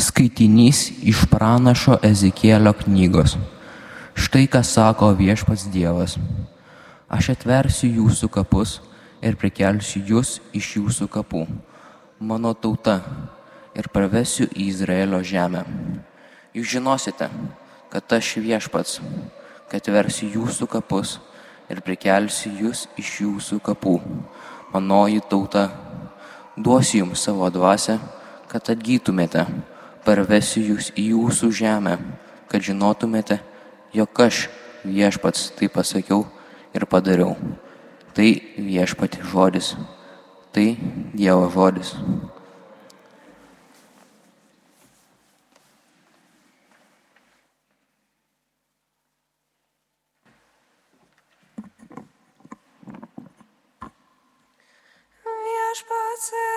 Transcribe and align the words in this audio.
Skaitinys 0.00 0.86
iš 1.04 1.26
pranašo 1.28 1.98
Ezekėlio 2.00 2.72
knygos. 2.78 3.34
Štai 4.16 4.46
ką 4.48 4.62
sako 4.64 5.10
viešpats 5.18 5.66
Dievas. 5.68 6.14
Aš 7.12 7.34
atversiu 7.34 7.90
jūsų 7.98 8.30
kapus 8.32 8.78
ir 9.20 9.36
prikelsiu 9.36 10.00
jūs 10.08 10.38
iš 10.56 10.70
jūsų 10.78 11.08
kapų, 11.12 11.42
mano 12.16 12.54
tauta, 12.56 12.96
ir 13.76 13.90
pravesiu 13.92 14.46
į 14.48 14.70
Izraelio 14.70 15.20
žemę. 15.20 15.66
Jūs 16.56 16.70
žinosite, 16.78 17.28
kad 17.92 18.14
aš 18.16 18.38
viešpats, 18.40 19.00
kad 19.68 19.90
versiu 19.92 20.30
jūsų 20.32 20.68
kapus 20.78 21.18
ir 21.68 21.82
prikelsiu 21.84 22.54
jūs 22.56 22.86
iš 22.96 23.18
jūsų 23.26 23.60
kapų, 23.68 23.98
manoji 24.72 25.20
tauta. 25.28 25.68
Duosiu 26.56 27.02
jums 27.04 27.26
savo 27.28 27.50
dvasę, 27.52 27.98
kad 28.48 28.72
atgytumėte 28.72 29.44
parvesiu 30.04 30.62
jūs 30.72 30.90
į 30.98 31.10
jūsų 31.12 31.50
žemę, 31.60 31.96
kad 32.50 32.64
žinotumėte, 32.64 33.40
jog 33.94 34.22
aš 34.24 34.48
viešpats 34.84 35.50
tai 35.58 35.68
pasakiau 35.68 36.24
ir 36.74 36.86
padariau. 36.86 37.36
Tai 38.14 38.28
viešpati 38.58 39.22
žodis, 39.30 39.74
tai 40.52 40.74
Dievo 41.14 41.46
žodis. 41.54 41.94
Viešpats 55.24 56.49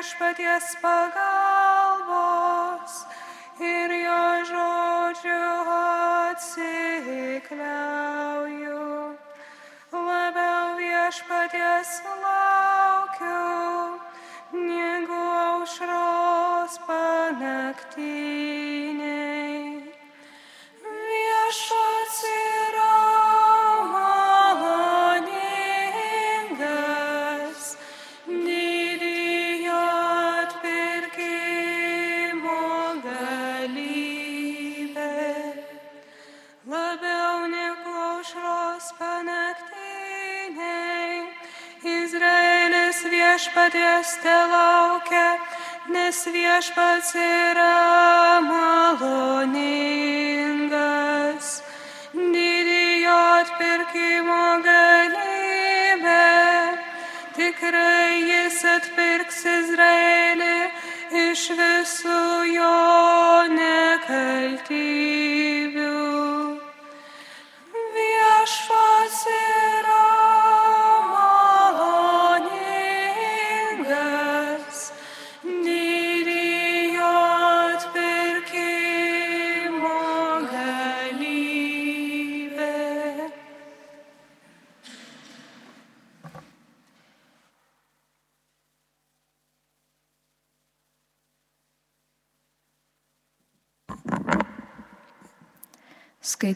viešpaties 0.00 0.80
pagalbos 0.80 1.84
ir 3.60 3.92
jo 4.00 4.24
žodžių 4.48 5.44
atsikliauju. 5.76 7.52
Labiau 9.92 10.80
viešpaties 10.80 12.00
laukiu, 12.24 14.00
negu 14.56 15.20
aušros 15.44 16.80
panaktiniai. 16.88 19.19
Viešpaties 43.40 44.20
te 44.22 44.36
laukia, 44.52 45.38
nes 45.88 46.18
viešpats 46.28 47.14
yra 47.16 48.40
maloningas. 48.44 49.62
Didėjo 52.12 53.16
atpirkimo 53.40 54.60
galybė, 54.66 56.28
tikrai 57.38 58.12
jis 58.28 58.60
atpirks 58.76 59.40
Izraelį 59.56 60.58
iš 61.24 61.42
visų 61.56 62.19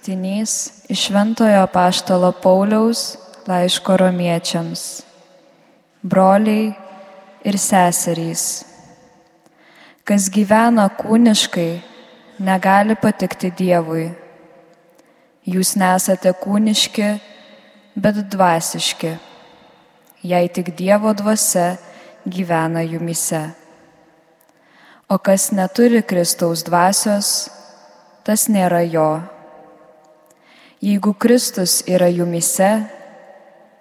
Skaitinys 0.05 0.85
iš 0.89 1.07
Šventojo 1.07 1.67
Paštalo 1.73 2.33
Pauliaus 2.33 3.17
laiško 3.49 3.97
romiečiams. 3.97 5.01
Broliai 6.03 6.75
ir 7.45 7.57
seserys. 7.57 8.67
Kas 10.05 10.29
gyvena 10.29 10.91
kūniškai, 10.93 11.81
negali 12.37 12.99
patikti 13.01 13.49
Dievui. 13.49 14.11
Jūs 15.49 15.73
nesate 15.81 16.35
kūniški, 16.37 17.09
bet 17.97 18.21
dvasiški, 18.29 19.17
jei 20.21 20.49
tik 20.53 20.75
Dievo 20.77 21.17
dvasia 21.17 21.79
gyvena 22.29 22.85
jumise. 22.85 23.47
O 25.09 25.17
kas 25.17 25.49
neturi 25.53 26.05
Kristaus 26.05 26.61
dvasios, 26.69 27.49
tas 28.21 28.53
nėra 28.53 28.85
jo. 28.85 29.34
Jeigu 30.85 31.15
Kristus 31.17 31.79
yra 31.89 32.11
jumise, 32.13 32.69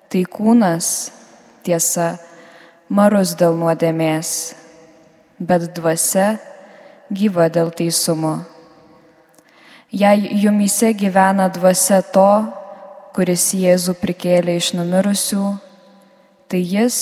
tai 0.07 0.21
kūnas, 0.23 1.11
tiesa, 1.67 2.13
marus 2.87 3.33
dėl 3.35 3.57
nuodėmės, 3.59 4.29
bet 5.35 5.65
dvasia 5.75 6.37
gyva 7.11 7.49
dėl 7.51 7.73
teisumo. 7.75 8.37
Jei 9.91 10.31
jumise 10.45 10.93
gyvena 10.95 11.49
dvasia 11.51 11.99
to, 12.15 12.47
kuris 13.11 13.49
Jėzų 13.51 13.99
prikėlė 13.99 14.55
iš 14.63 14.71
numirusių, 14.79 15.43
tai 16.47 16.63
jis, 16.63 16.97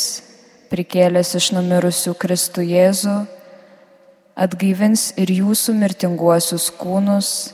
prikėlęs 0.74 1.38
iš 1.38 1.54
numirusių 1.62 2.18
Kristų 2.18 2.66
Jėzų, 2.74 3.20
atgaivins 4.34 5.12
ir 5.22 5.30
jūsų 5.44 5.78
mirtinguosius 5.78 6.72
kūnus 6.82 7.52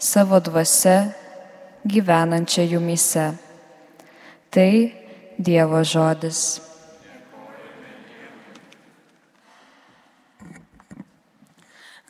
savo 0.00 0.40
dvasia 0.40 1.02
gyvenančią 1.84 2.62
jumise. 2.62 3.32
Tai 4.50 4.74
Dievo 5.38 5.80
žodis. 5.84 6.60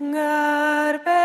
Garbė 0.02 1.21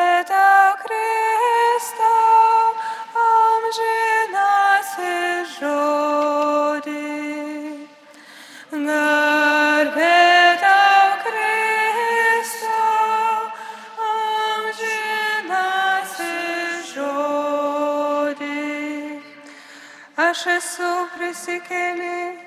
esu 21.28 21.36
prisikėlė, 21.60 22.40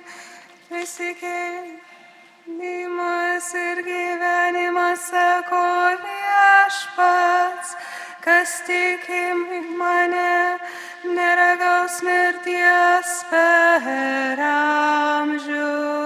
prisikėlimas 0.69 3.49
ir 3.55 3.83
gyvenimas 3.85 5.01
sako 5.11 5.97
viešpats, 6.05 7.77
kas 8.25 8.63
tiki 8.67 9.35
mane, 9.77 10.59
neragaus 11.05 12.03
mirties 12.03 13.25
per 13.31 14.41
amžius. 14.49 16.00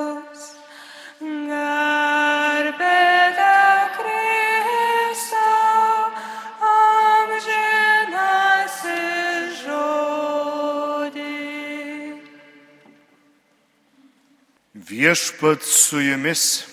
Viešpat 14.94 15.62
su 15.62 16.00
jumis 16.00 16.64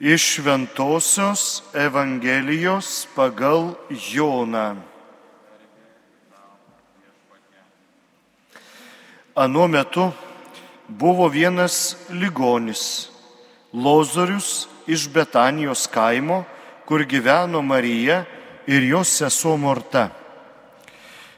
iš 0.00 0.22
Šventojios 0.34 1.62
Evangelijos 1.74 3.06
pagal 3.14 3.74
Joną. 4.10 4.76
Anuo 9.34 9.68
metu 9.68 10.10
buvo 10.88 11.28
vienas 11.28 11.96
ligonis, 12.10 13.10
Lozorius 13.72 14.66
iš 14.86 15.08
Betanijos 15.08 15.86
kaimo, 15.86 16.42
kur 16.86 17.06
gyveno 17.06 17.62
Marija 17.62 18.24
ir 18.66 18.82
jos 18.82 19.18
sesuo 19.18 19.56
Morta. 19.56 20.08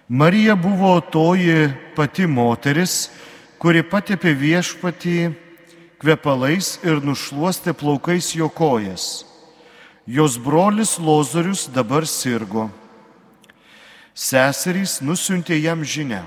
Marija 0.09 0.55
buvo 0.55 1.01
toji 1.01 1.73
pati 1.97 2.27
moteris, 2.27 3.11
kuri 3.61 3.83
patepė 3.85 4.33
viešpatį 4.41 5.17
kvepalais 6.01 6.79
ir 6.81 7.03
nušuostė 7.05 7.75
plaukais 7.77 8.33
jo 8.33 8.49
kojas. 8.49 9.27
Jos 10.09 10.39
brolis 10.41 10.97
Lozorius 10.99 11.67
dabar 11.69 12.07
sirgo. 12.09 12.71
Seserys 14.17 14.99
nusiuntė 15.05 15.61
jam 15.61 15.85
žinę. 15.85 16.25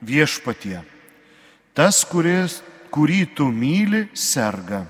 Viešpatie, 0.00 0.80
tas, 1.76 2.02
kuris, 2.08 2.60
kurį 2.92 3.22
tu 3.36 3.46
myli, 3.52 4.06
serga. 4.12 4.84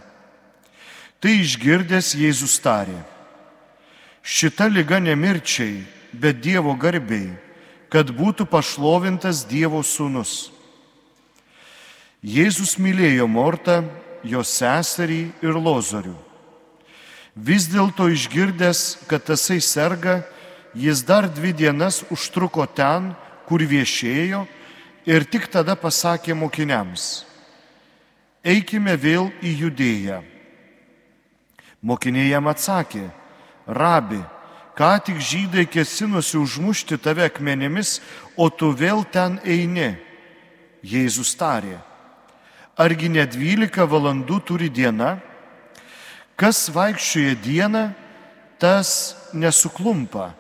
Tai 1.22 1.32
išgirdęs 1.42 2.14
Jėzus 2.18 2.58
tarė. 2.62 2.98
Šita 4.22 4.66
lyga 4.70 4.98
nemirčiai, 5.02 5.84
bet 6.14 6.42
Dievo 6.42 6.74
garbiai, 6.78 7.30
kad 7.90 8.10
būtų 8.10 8.46
pašlovintas 8.50 9.46
Dievo 9.46 9.82
sūnus. 9.86 10.55
Jėzus 12.26 12.74
mylėjo 12.82 13.28
Mortą, 13.30 13.84
jos 14.26 14.50
seserį 14.58 15.28
ir 15.46 15.54
Lozorių. 15.62 16.16
Vis 17.38 17.68
dėlto 17.70 18.08
išgirdęs, 18.10 19.06
kad 19.06 19.22
tasai 19.28 19.60
serga, 19.62 20.24
jis 20.74 21.04
dar 21.06 21.28
dvi 21.30 21.52
dienas 21.54 22.00
užtruko 22.10 22.66
ten, 22.66 23.12
kur 23.46 23.62
viešėjo 23.62 24.42
ir 25.06 25.28
tik 25.30 25.46
tada 25.54 25.78
pasakė 25.78 26.34
mokiniams, 26.34 27.22
eikime 28.42 28.98
vėl 28.98 29.30
į 29.38 29.54
judėją. 29.62 30.22
Mokiniai 31.78 32.32
jam 32.32 32.50
atsakė, 32.50 33.06
rabi, 33.70 34.18
ką 34.74 34.94
tik 35.06 35.22
žydai 35.22 35.68
kesinosi 35.70 36.40
užmušti 36.42 36.98
tave 36.98 37.30
akmenimis, 37.30 38.00
o 38.34 38.50
tu 38.50 38.74
vėl 38.74 39.06
ten 39.14 39.38
eini. 39.46 39.94
Jėzus 40.82 41.36
tarė, 41.38 41.78
argi 42.76 43.08
ne 43.08 43.24
12 43.26 43.88
valandų 43.88 44.40
turi 44.44 44.68
diena? 44.70 45.16
Kas 46.36 46.66
vaikščioja 46.68 47.36
dieną, 47.40 47.84
tas 48.60 49.16
nesuklumpa, 49.32 50.34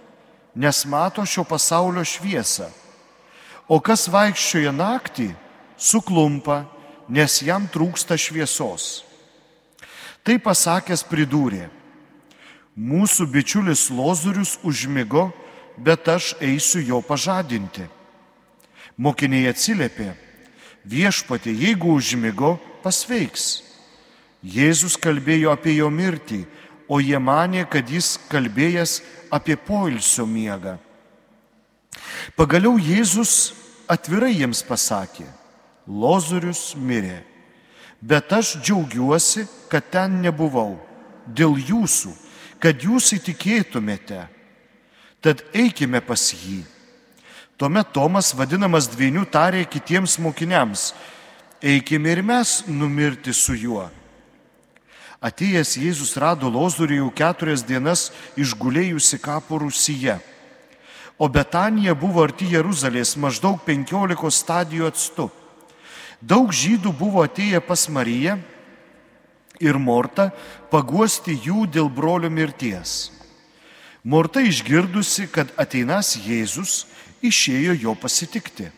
nes 0.54 0.84
mato 0.84 1.24
šio 1.24 1.44
pasaulio 1.48 2.04
šviesą. 2.04 2.68
O 3.68 3.80
kas 3.80 4.06
vaikščioja 4.12 4.72
naktį, 4.76 5.30
suklumpa, 5.76 6.64
nes 7.08 7.40
jam 7.42 7.66
trūksta 7.72 8.18
šviesos. 8.20 9.06
Tai 10.26 10.36
pasakęs 10.42 11.04
pridūrė, 11.06 11.68
mūsų 12.76 13.26
bičiulis 13.30 13.88
Lozorius 13.94 14.56
užmygo, 14.66 15.30
bet 15.78 16.08
aš 16.08 16.34
eisiu 16.42 16.82
jo 16.84 17.00
pažadinti. 17.04 17.86
Mokiniai 18.96 19.48
atsiliepė, 19.52 20.12
viešpatė, 20.86 21.52
jeigu 21.52 21.96
užmygo, 21.98 22.56
pasveiks. 22.84 23.62
Jėzus 24.46 24.96
kalbėjo 25.00 25.50
apie 25.54 25.76
jo 25.78 25.90
mirtį, 25.90 26.44
o 26.88 27.00
jie 27.02 27.18
manė, 27.18 27.66
kad 27.70 27.88
jis 27.90 28.14
kalbėjęs 28.30 29.00
apie 29.34 29.56
poilsio 29.58 30.26
miegą. 30.26 30.76
Pagaliau 32.36 32.76
Jėzus 32.78 33.54
atvirai 33.90 34.34
jiems 34.36 34.62
pasakė, 34.66 35.26
Lozorius 35.86 36.74
mirė, 36.76 37.22
bet 38.00 38.32
aš 38.34 38.56
džiaugiuosi, 38.60 39.46
kad 39.70 39.90
ten 39.90 40.20
nebuvau, 40.22 40.76
dėl 41.26 41.56
jūsų, 41.58 42.12
kad 42.62 42.82
jūs 42.82 43.12
įtikėtumėte. 43.16 44.26
Tad 45.24 45.42
eikime 45.56 46.02
pas 46.04 46.22
jį. 46.34 46.62
Tuomet 47.56 47.88
Tomas, 47.88 48.34
vadinamas 48.36 48.84
dviejų, 48.92 49.22
tarė 49.32 49.62
kitiems 49.64 50.18
mokiniams, 50.20 50.90
eikime 51.64 52.12
ir 52.12 52.20
mes 52.20 52.58
numirti 52.68 53.32
su 53.32 53.56
juo. 53.56 53.86
Atėjęs 55.24 55.78
Jėzus 55.80 56.12
rado 56.20 56.50
Lozorių 56.52 56.98
jau 57.00 57.06
keturias 57.16 57.64
dienas 57.64 58.10
išgulėjusi 58.36 59.16
kapų 59.24 59.62
Rusyje. 59.64 60.18
O 61.16 61.30
Betanija 61.32 61.94
buvo 61.96 62.20
arti 62.26 62.50
Jeruzalės 62.52 63.14
maždaug 63.16 63.62
penkiolikos 63.64 64.42
stadijų 64.44 64.90
atstu. 64.90 65.30
Daug 66.20 66.52
žydų 66.52 66.92
buvo 66.92 67.24
atėję 67.24 67.62
pas 67.64 67.86
Mariją 67.88 68.36
ir 69.64 69.80
Mortą 69.80 70.28
paguosti 70.68 71.38
jų 71.40 71.64
dėl 71.72 71.88
brolio 71.88 72.28
mirties. 72.28 73.16
Morta 74.04 74.44
išgirdusi, 74.44 75.24
kad 75.32 75.48
ateinas 75.58 76.12
Jėzus, 76.20 76.84
išėjo 77.24 77.76
jo 77.80 77.94
pasitikti. 77.94 78.70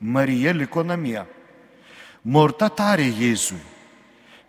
Marija 0.00 0.52
liko 0.54 0.84
namie. 0.86 1.24
Morta 2.24 2.68
tarė 2.68 3.06
Jėzui, 3.08 3.60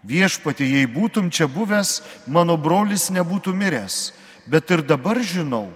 viešpatė, 0.03 0.65
jei 0.65 0.87
būtum 0.89 1.29
čia 1.31 1.47
buvęs, 1.47 2.01
mano 2.27 2.57
brolis 2.57 3.09
nebūtų 3.13 3.53
miręs, 3.55 4.11
bet 4.49 4.69
ir 4.73 4.83
dabar 4.83 5.21
žinau, 5.21 5.69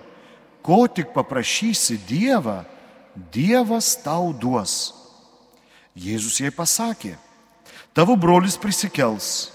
ko 0.66 0.86
tik 0.88 1.14
paprašysi 1.14 2.00
Dievą, 2.10 2.64
Dievas 3.34 3.94
tau 4.04 4.34
duos. 4.34 4.94
Jėzus 5.94 6.42
jai 6.42 6.50
pasakė, 6.52 7.16
tavo 7.94 8.18
brolis 8.18 8.58
prisikels. 8.58 9.52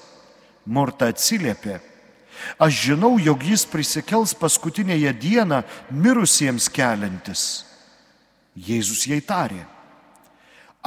Morta 0.69 1.09
atsiliepė, 1.09 1.79
aš 2.61 2.83
žinau, 2.91 3.17
jog 3.19 3.41
jis 3.43 3.65
prisikels 3.67 4.35
paskutinėje 4.37 5.15
dieną 5.17 5.63
mirusiems 5.91 6.69
keliantis. 6.69 7.68
Jėzus 8.57 9.07
jai 9.11 9.21
tarė, 9.21 9.67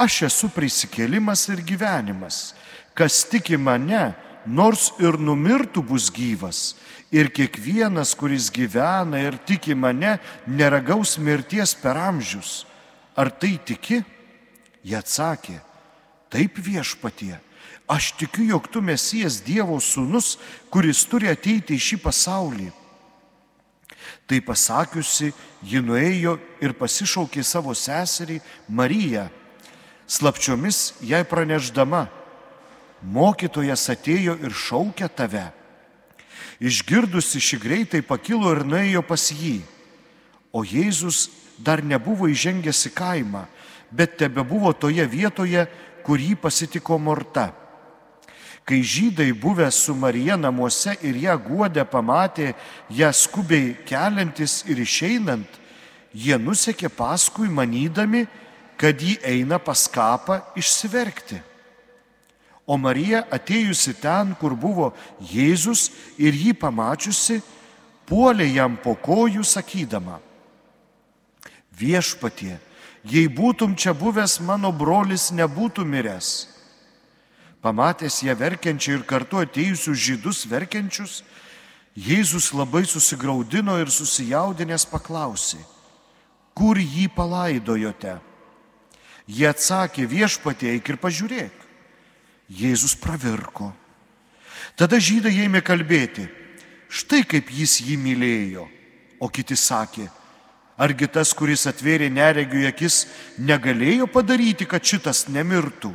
Aš 0.02 0.22
esu 0.26 0.48
prisikėlimas 0.48 1.44
ir 1.52 1.60
gyvenimas. 1.66 2.54
Kas 2.96 3.22
tiki 3.28 3.58
mane, 3.60 4.14
nors 4.46 4.90
ir 5.00 5.18
numirtų 5.20 5.84
bus 5.84 6.08
gyvas. 6.12 6.74
Ir 7.12 7.28
kiekvienas, 7.28 8.14
kuris 8.16 8.48
gyvena 8.50 9.20
ir 9.20 9.36
tiki 9.46 9.76
mane, 9.76 10.16
neragaus 10.46 11.18
mirties 11.20 11.74
per 11.76 12.00
amžius. 12.00 12.64
Ar 13.14 13.28
tai 13.30 13.58
tiki? 13.60 14.00
Jie 14.82 14.96
atsakė, 14.98 15.60
taip 16.32 16.56
viešpatie. 16.58 17.36
Aš 17.86 18.14
tikiu, 18.16 18.48
jog 18.54 18.66
tu 18.72 18.80
mesijas 18.80 19.42
Dievo 19.44 19.76
sūnus, 19.78 20.38
kuris 20.72 21.04
turi 21.04 21.28
ateiti 21.28 21.76
į 21.76 21.84
šį 21.90 21.98
pasaulį. 22.02 22.70
Tai 24.26 24.40
pasakiusi, 24.44 25.32
ji 25.62 25.80
nuėjo 25.84 26.36
ir 26.62 26.74
pasišaukė 26.78 27.44
savo 27.44 27.74
seserį 27.76 28.40
Mariją, 28.68 29.28
slapčiomis 30.06 30.94
jai 31.04 31.22
praneždama, 31.28 32.06
mokytojas 33.02 33.88
atėjo 33.92 34.38
ir 34.42 34.54
šaukė 34.54 35.08
tave. 35.10 35.48
Išgirdusi 36.62 37.40
šį 37.42 37.58
greitai 37.62 38.02
pakilo 38.06 38.52
ir 38.54 38.62
nuėjo 38.66 39.02
pas 39.06 39.30
jį, 39.34 39.60
o 40.52 40.62
Jėzus 40.62 41.28
dar 41.58 41.82
nebuvo 41.82 42.28
įžengęs 42.30 42.86
į 42.90 42.94
kaimą, 42.94 43.46
bet 43.90 44.18
tebe 44.20 44.44
buvo 44.46 44.72
toje 44.72 45.04
vietoje, 45.06 45.66
kur 46.02 46.18
jį 46.18 46.36
pasitiko 46.38 46.98
Morta. 46.98 47.50
Kai 48.64 48.82
žydai 48.82 49.32
buvę 49.34 49.70
su 49.70 49.94
Marija 49.94 50.36
namuose 50.36 50.94
ir 51.02 51.16
ją 51.18 51.34
guodę 51.38 51.82
pamatė, 51.84 52.52
ją 52.90 53.10
skubiai 53.10 53.74
keliantis 53.86 54.62
ir 54.70 54.78
išeinant, 54.78 55.48
jie 56.14 56.38
nusekė 56.38 56.88
paskui 56.94 57.50
manydami, 57.50 58.26
kad 58.78 59.02
jį 59.02 59.16
eina 59.26 59.58
pas 59.58 59.88
kapą 59.90 60.38
išsiverkti. 60.58 61.40
O 62.66 62.78
Marija 62.78 63.24
atėjusi 63.34 63.96
ten, 63.98 64.36
kur 64.38 64.54
buvo 64.54 64.92
Jėzus 65.18 65.90
ir 66.18 66.34
jį 66.34 66.54
pamačiusi, 66.54 67.40
puolė 68.06 68.46
jam 68.46 68.76
po 68.78 68.94
kojų 68.94 69.42
sakydama, 69.42 70.20
viešpatie, 71.74 72.54
jei 73.02 73.26
būtum 73.26 73.74
čia 73.74 73.94
buvęs, 73.94 74.38
mano 74.46 74.70
brolis 74.70 75.30
nebūtų 75.34 75.84
miręs. 75.86 76.30
Pamatęs 77.62 78.22
ją 78.26 78.34
verkiančią 78.34 78.98
ir 78.98 79.06
kartu 79.06 79.38
atėjusius 79.38 79.98
žydus 79.98 80.44
verkiančius, 80.50 81.22
Jėzus 81.92 82.54
labai 82.56 82.86
susigaudino 82.88 83.74
ir 83.76 83.90
susijaudinęs 83.92 84.86
paklausė, 84.88 85.58
kur 86.56 86.78
jį 86.80 87.10
palaidojote? 87.12 88.16
Jie 89.28 89.44
atsakė 89.48 90.06
viešpatie, 90.08 90.70
eik 90.72 90.88
ir 90.88 90.96
pažiūrėk. 90.96 91.52
Jėzus 92.48 92.96
pravirko. 92.96 93.70
Tada 94.76 94.96
žydai 94.96 95.34
ėmė 95.44 95.60
kalbėti, 95.64 96.24
štai 96.88 97.22
kaip 97.28 97.52
jis 97.52 97.78
jį 97.84 97.98
mylėjo. 98.00 98.66
O 99.20 99.28
kiti 99.28 99.54
sakė, 99.54 100.08
argi 100.80 101.06
tas, 101.12 101.30
kuris 101.36 101.68
atvėrė 101.68 102.08
neregių 102.10 102.64
akis, 102.72 103.04
negalėjo 103.38 104.08
padaryti, 104.10 104.66
kad 104.66 104.82
šitas 104.82 105.28
nemirtų. 105.28 105.92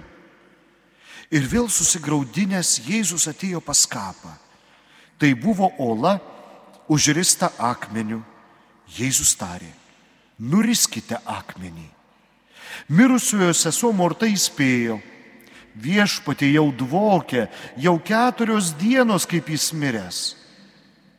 Ir 1.31 1.43
vėl 1.47 1.67
susigaudinęs 1.67 2.77
Jėzus 2.87 3.27
atėjo 3.27 3.59
pas 3.63 3.83
kapą. 3.89 4.31
Tai 5.19 5.33
buvo 5.35 5.71
ola 5.81 6.17
užrista 6.87 7.51
akmeniu. 7.59 8.21
Jėzus 8.87 9.33
tarė, 9.35 9.67
nuriskite 10.39 11.17
akmenį. 11.27 11.89
Mirusiojo 12.87 13.51
sesuo 13.51 13.91
Morta 13.91 14.29
įspėjo, 14.29 15.01
viešpatė 15.75 16.53
jau 16.53 16.69
dvokė, 16.71 17.47
jau 17.75 17.97
keturios 17.99 18.71
dienos 18.79 19.27
kaip 19.27 19.49
jis 19.51 19.73
miręs. 19.75 20.21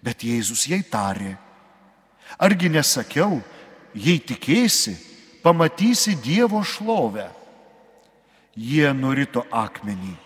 Bet 0.01 0.25
Jėzus 0.25 0.65
jai 0.71 0.81
tarė, 0.81 1.35
argi 2.39 2.71
nesakiau, 2.73 3.43
jei 3.93 4.17
tikėsi, 4.23 4.97
pamatysi 5.43 6.17
Dievo 6.23 6.63
šlovę. 6.65 7.29
Jie 8.59 8.91
nurito 8.95 9.45
akmenį. 9.55 10.17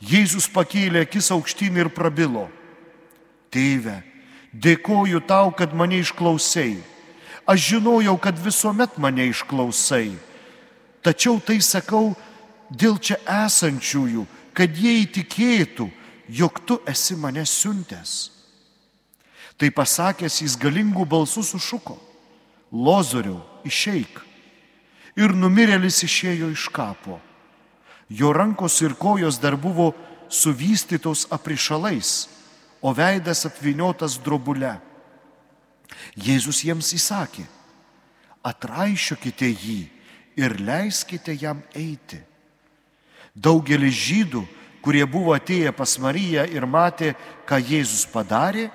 Jėzus 0.00 0.48
pakėlė 0.50 1.04
akis 1.06 1.30
aukštyn 1.30 1.76
ir 1.78 1.90
prabilo. 1.94 2.48
Tėve, 3.52 4.00
dėkoju 4.50 5.20
tau, 5.28 5.52
kad 5.54 5.76
mane 5.76 6.00
išklausai. 6.02 6.80
Aš 7.46 7.68
žinojau, 7.74 8.16
kad 8.18 8.38
visuomet 8.42 8.98
mane 8.98 9.28
išklausai 9.30 10.10
Tačiau 11.00 11.40
tai 11.40 11.60
sakau 11.64 12.12
dėl 12.68 12.98
čia 13.00 13.16
esančiųjų, 13.24 14.26
kad 14.52 14.76
jie 14.76 15.00
įtikėtų, 15.06 15.88
jog 16.28 16.60
tu 16.68 16.76
esi 16.88 17.16
mane 17.16 17.46
siuntęs. 17.48 18.30
Tai 19.56 19.70
pasakęs 19.76 20.40
jis 20.44 20.56
galingų 20.60 21.04
balsų 21.08 21.44
sušuko, 21.44 21.96
Lozoriau, 22.70 23.40
išeik. 23.66 24.20
Ir 25.18 25.32
numirėlis 25.34 26.04
išėjo 26.06 26.52
iš 26.54 26.68
kapo. 26.70 27.18
Jo 28.10 28.32
rankos 28.34 28.80
ir 28.82 28.96
kojos 28.98 29.38
dar 29.38 29.56
buvo 29.56 29.92
suvystytos 30.28 31.28
aprišalais, 31.30 32.28
o 32.82 32.92
veidas 32.94 33.44
apviniotas 33.46 34.18
drobule. 34.18 34.72
Jėzus 36.18 36.64
jiems 36.64 36.90
įsakė, 36.96 37.44
atraišiokite 38.42 39.50
jį 39.50 39.80
ir 40.40 40.56
leiskite 40.58 41.34
jam 41.38 41.62
eiti. 41.76 42.18
Daugelis 43.34 43.94
žydų, 43.94 44.42
kurie 44.82 45.04
buvo 45.06 45.34
atėję 45.36 45.70
pas 45.76 45.94
Mariją 46.02 46.46
ir 46.50 46.66
matė, 46.66 47.14
ką 47.46 47.60
Jėzus 47.62 48.06
padarė, 48.10 48.70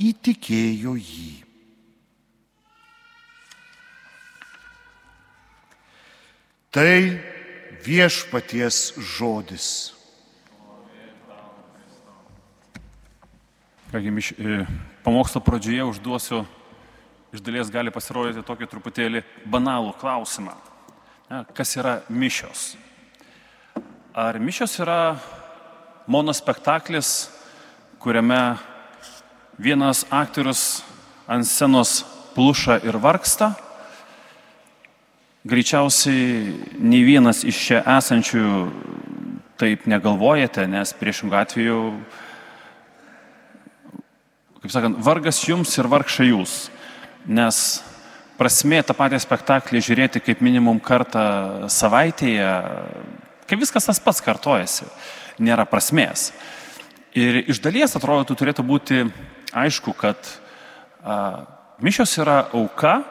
įtikėjo 0.00 0.96
jį. 0.96 1.32
Tai 6.72 6.96
viešpaties 7.84 8.94
žodis. 8.98 9.92
Kągi, 13.92 14.08
e, 14.08 14.66
pamokslo 15.04 15.40
pradžioje 15.44 15.84
užduosiu 15.84 16.44
iš 17.32 17.40
dalies 17.40 17.70
gali 17.72 17.90
pasirodyti 17.92 18.44
tokį 18.44 18.68
truputėlį 18.68 19.22
banalų 19.48 19.94
klausimą. 20.00 20.54
Kas 21.56 21.76
yra 21.80 22.02
mišios? 22.12 22.74
Ar 24.12 24.36
mišios 24.36 24.74
yra 24.84 25.16
monospektaklis, 26.04 27.30
kuriame 28.00 28.58
vienas 29.56 30.04
aktorius 30.12 30.82
ant 31.24 31.48
scenos 31.48 32.02
pluša 32.36 32.82
ir 32.84 33.00
vargsta? 33.00 33.54
Greičiausiai 35.42 36.52
nei 36.78 37.02
vienas 37.02 37.42
iš 37.42 37.58
čia 37.66 37.80
esančių 37.98 38.44
taip 39.58 39.88
negalvojate, 39.90 40.68
nes 40.70 40.94
priešingų 40.98 41.38
atveju, 41.38 41.80
kaip 44.62 44.74
sakant, 44.74 45.02
vargas 45.02 45.42
jums 45.46 45.74
ir 45.78 45.90
vargšai 45.90 46.30
jūs 46.30 46.54
nes 47.26 47.82
prasmė 48.38 48.80
tą 48.86 48.94
patį 48.96 49.20
spektaklį 49.22 49.82
žiūrėti 49.84 50.22
kaip 50.24 50.42
minimum 50.42 50.80
kartą 50.82 51.68
savaitėje, 51.70 52.50
kai 53.46 53.58
viskas 53.60 53.86
tas 53.86 54.00
pats 54.02 54.22
kartojasi, 54.24 54.88
nėra 55.42 55.66
prasmės. 55.68 56.30
Ir 57.14 57.42
iš 57.44 57.60
dalies 57.62 57.94
atrodo, 57.96 58.34
turėtų 58.34 58.64
būti 58.66 59.02
aišku, 59.52 59.92
kad 59.94 60.16
a, 61.04 61.44
mišios 61.84 62.16
yra 62.22 62.46
auka, 62.56 63.02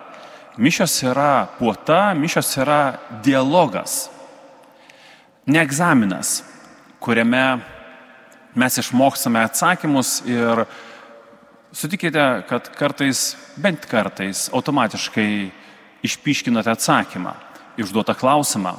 mišios 0.57 0.95
yra 1.03 1.47
puota, 1.59 2.13
mišios 2.17 2.51
yra 2.59 2.97
dialogas, 3.23 4.09
ne 5.45 5.61
egzaminas, 5.61 6.41
kuriame 6.99 7.61
mes 8.55 8.77
išmokstame 8.81 9.43
atsakymus 9.47 10.21
ir 10.27 10.65
Sutikite, 11.71 12.43
kad 12.49 12.65
kartais, 12.75 13.37
bent 13.55 13.85
kartais, 13.87 14.49
automatiškai 14.51 15.51
išpiškinate 16.03 16.67
atsakymą, 16.67 17.31
išduotą 17.79 18.11
klausimą 18.19 18.73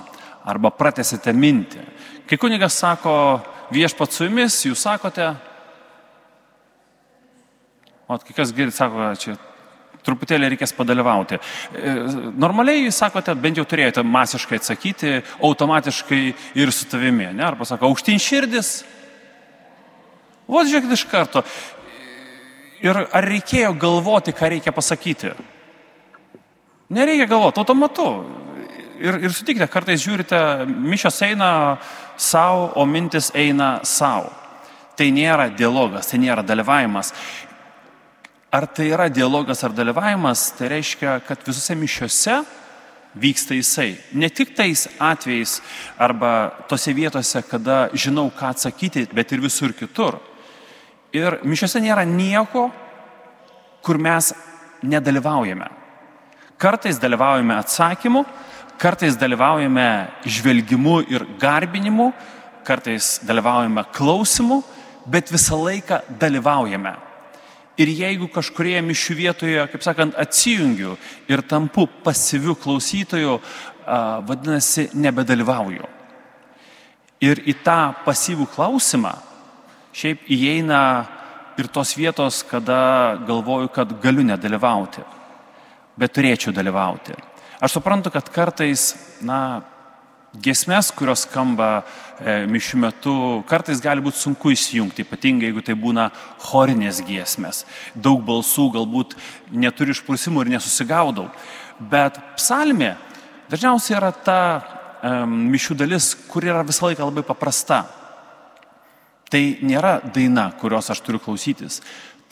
arba 0.45 0.69
pratesite 0.77 1.33
mintį. 1.33 1.87
Kai 2.29 2.37
kunigas 2.37 2.77
sako 2.77 3.15
viešpat 3.73 4.13
su 4.13 4.27
jumis, 4.29 4.59
jūs 4.67 4.85
sakote, 4.85 5.31
o 8.05 8.19
kai 8.21 8.37
kas 8.37 8.53
girdit, 8.53 8.77
sako, 8.77 9.09
čia 9.17 9.39
truputėlį 10.07 10.53
reikės 10.53 10.75
padalyvauti. 10.77 11.39
E, 11.39 11.95
normaliai 12.43 12.91
sakote, 12.95 13.35
bent 13.39 13.61
jau 13.61 13.67
turėjote 13.69 14.05
masiškai 14.07 14.59
atsakyti, 14.61 15.15
automatiškai 15.43 16.23
ir 16.59 16.75
su 16.75 16.89
tavimi, 16.91 17.31
ne? 17.33 17.47
Arba 17.47 17.69
sako, 17.69 17.91
aukštin 17.91 18.21
širdis. 18.23 18.75
Vos 20.51 20.69
žiūrėkit 20.69 20.97
iš 20.97 21.07
karto. 21.11 21.45
Ir 22.83 22.99
ar 22.99 23.27
reikėjo 23.31 23.73
galvoti, 23.79 24.35
ką 24.35 24.51
reikia 24.57 24.75
pasakyti? 24.75 25.33
Nereikia 26.93 27.29
galvoti, 27.31 27.63
automatu. 27.63 28.09
ir, 29.03 29.19
ir 29.27 29.33
sutikite, 29.35 29.67
kartais 29.71 30.03
žiūrite, 30.03 30.39
mišios 30.67 31.19
eina 31.27 31.79
savo, 32.21 32.71
o 32.77 32.87
mintis 32.87 33.31
eina 33.35 33.81
savo. 33.87 34.31
Tai 34.99 35.09
nėra 35.15 35.49
dialogas, 35.57 36.11
tai 36.11 36.21
nėra 36.23 36.45
dalyvavimas. 36.47 37.15
Ar 38.53 38.67
tai 38.67 38.91
yra 38.93 39.09
dialogas 39.09 39.63
ar 39.65 39.73
dalyvavimas, 39.73 40.51
tai 40.53 40.69
reiškia, 40.69 41.23
kad 41.25 41.41
visose 41.47 41.73
mišiose 41.73 42.35
vyksta 43.17 43.55
jisai. 43.57 43.95
Ne 44.13 44.29
tik 44.29 44.51
tais 44.53 44.83
atvejais 45.01 45.55
arba 45.97 46.53
tose 46.69 46.93
vietose, 46.93 47.41
kada 47.49 47.89
žinau, 47.97 48.27
ką 48.29 48.51
atsakyti, 48.53 49.07
bet 49.09 49.33
ir 49.33 49.41
visur 49.41 49.73
kitur. 49.73 50.19
Ir 51.17 51.39
mišiose 51.49 51.81
nėra 51.81 52.05
nieko, 52.05 52.67
kur 53.81 53.97
mes 53.97 54.35
nedalyvaujame. 54.85 55.71
Kartais 56.61 57.01
dalyvaujame 57.01 57.57
atsakymu, 57.57 58.27
kartais 58.77 59.17
dalyvaujame 59.17 59.87
žvelgimu 60.29 60.99
ir 61.09 61.25
garbinimu, 61.41 62.11
kartais 62.69 63.15
dalyvaujame 63.25 63.87
klausimu, 63.97 64.61
bet 65.09 65.33
visą 65.33 65.57
laiką 65.57 66.03
dalyvaujame. 66.21 66.93
Ir 67.81 67.89
jeigu 67.89 68.29
kažkurioje 68.29 68.83
mišių 68.85 69.15
vietoje, 69.17 69.63
kaip 69.73 69.85
sakant, 69.85 70.17
atsijungiu 70.21 70.99
ir 71.31 71.41
tampu 71.49 71.87
pasyviu 72.05 72.53
klausytoju, 72.61 73.39
vadinasi, 74.29 74.91
nebedalyvauju. 74.93 75.89
Ir 77.23 77.41
į 77.49 77.55
tą 77.65 77.95
pasyvų 78.05 78.49
klausimą 78.53 79.15
šiaip 79.97 80.29
įeina 80.33 80.83
ir 81.61 81.69
tos 81.73 81.95
vietos, 81.97 82.43
kada 82.49 83.17
galvoju, 83.29 83.71
kad 83.73 83.93
galiu 84.03 84.25
nedalyvauti, 84.27 85.05
bet 85.97 86.13
turėčiau 86.17 86.53
dalyvauti. 86.53 87.17
Aš 87.63 87.79
suprantu, 87.79 88.11
kad 88.11 88.29
kartais, 88.35 88.91
na, 89.23 89.63
Gesmes, 90.41 90.89
kurios 90.97 91.27
skamba 91.27 91.83
e, 92.17 92.47
mišių 92.49 92.79
metu, 92.81 93.15
kartais 93.45 93.83
gali 93.85 94.01
būti 94.01 94.17
sunku 94.17 94.55
įsijungti, 94.55 95.05
ypatingai 95.05 95.51
jeigu 95.51 95.61
tai 95.67 95.77
būna 95.77 96.07
chorinės 96.41 97.03
giesmės. 97.05 97.67
Daug 97.93 98.23
balsų 98.25 98.71
galbūt 98.79 99.13
neturi 99.53 99.93
išprusimų 99.93 100.47
ir 100.47 100.55
nesusigaudau. 100.55 101.27
Bet 101.77 102.17
psalmė 102.39 102.95
dažniausiai 103.53 103.99
yra 103.99 104.09
ta 104.17 104.39
e, 104.57 105.13
mišių 105.29 105.77
dalis, 105.85 106.15
kur 106.33 106.49
yra 106.49 106.65
visą 106.65 106.89
laiką 106.89 107.11
labai 107.11 107.27
paprasta. 107.29 107.83
Tai 109.29 109.45
nėra 109.61 109.99
daina, 110.17 110.49
kurios 110.57 110.89
aš 110.89 111.05
turiu 111.05 111.21
klausytis. 111.21 111.83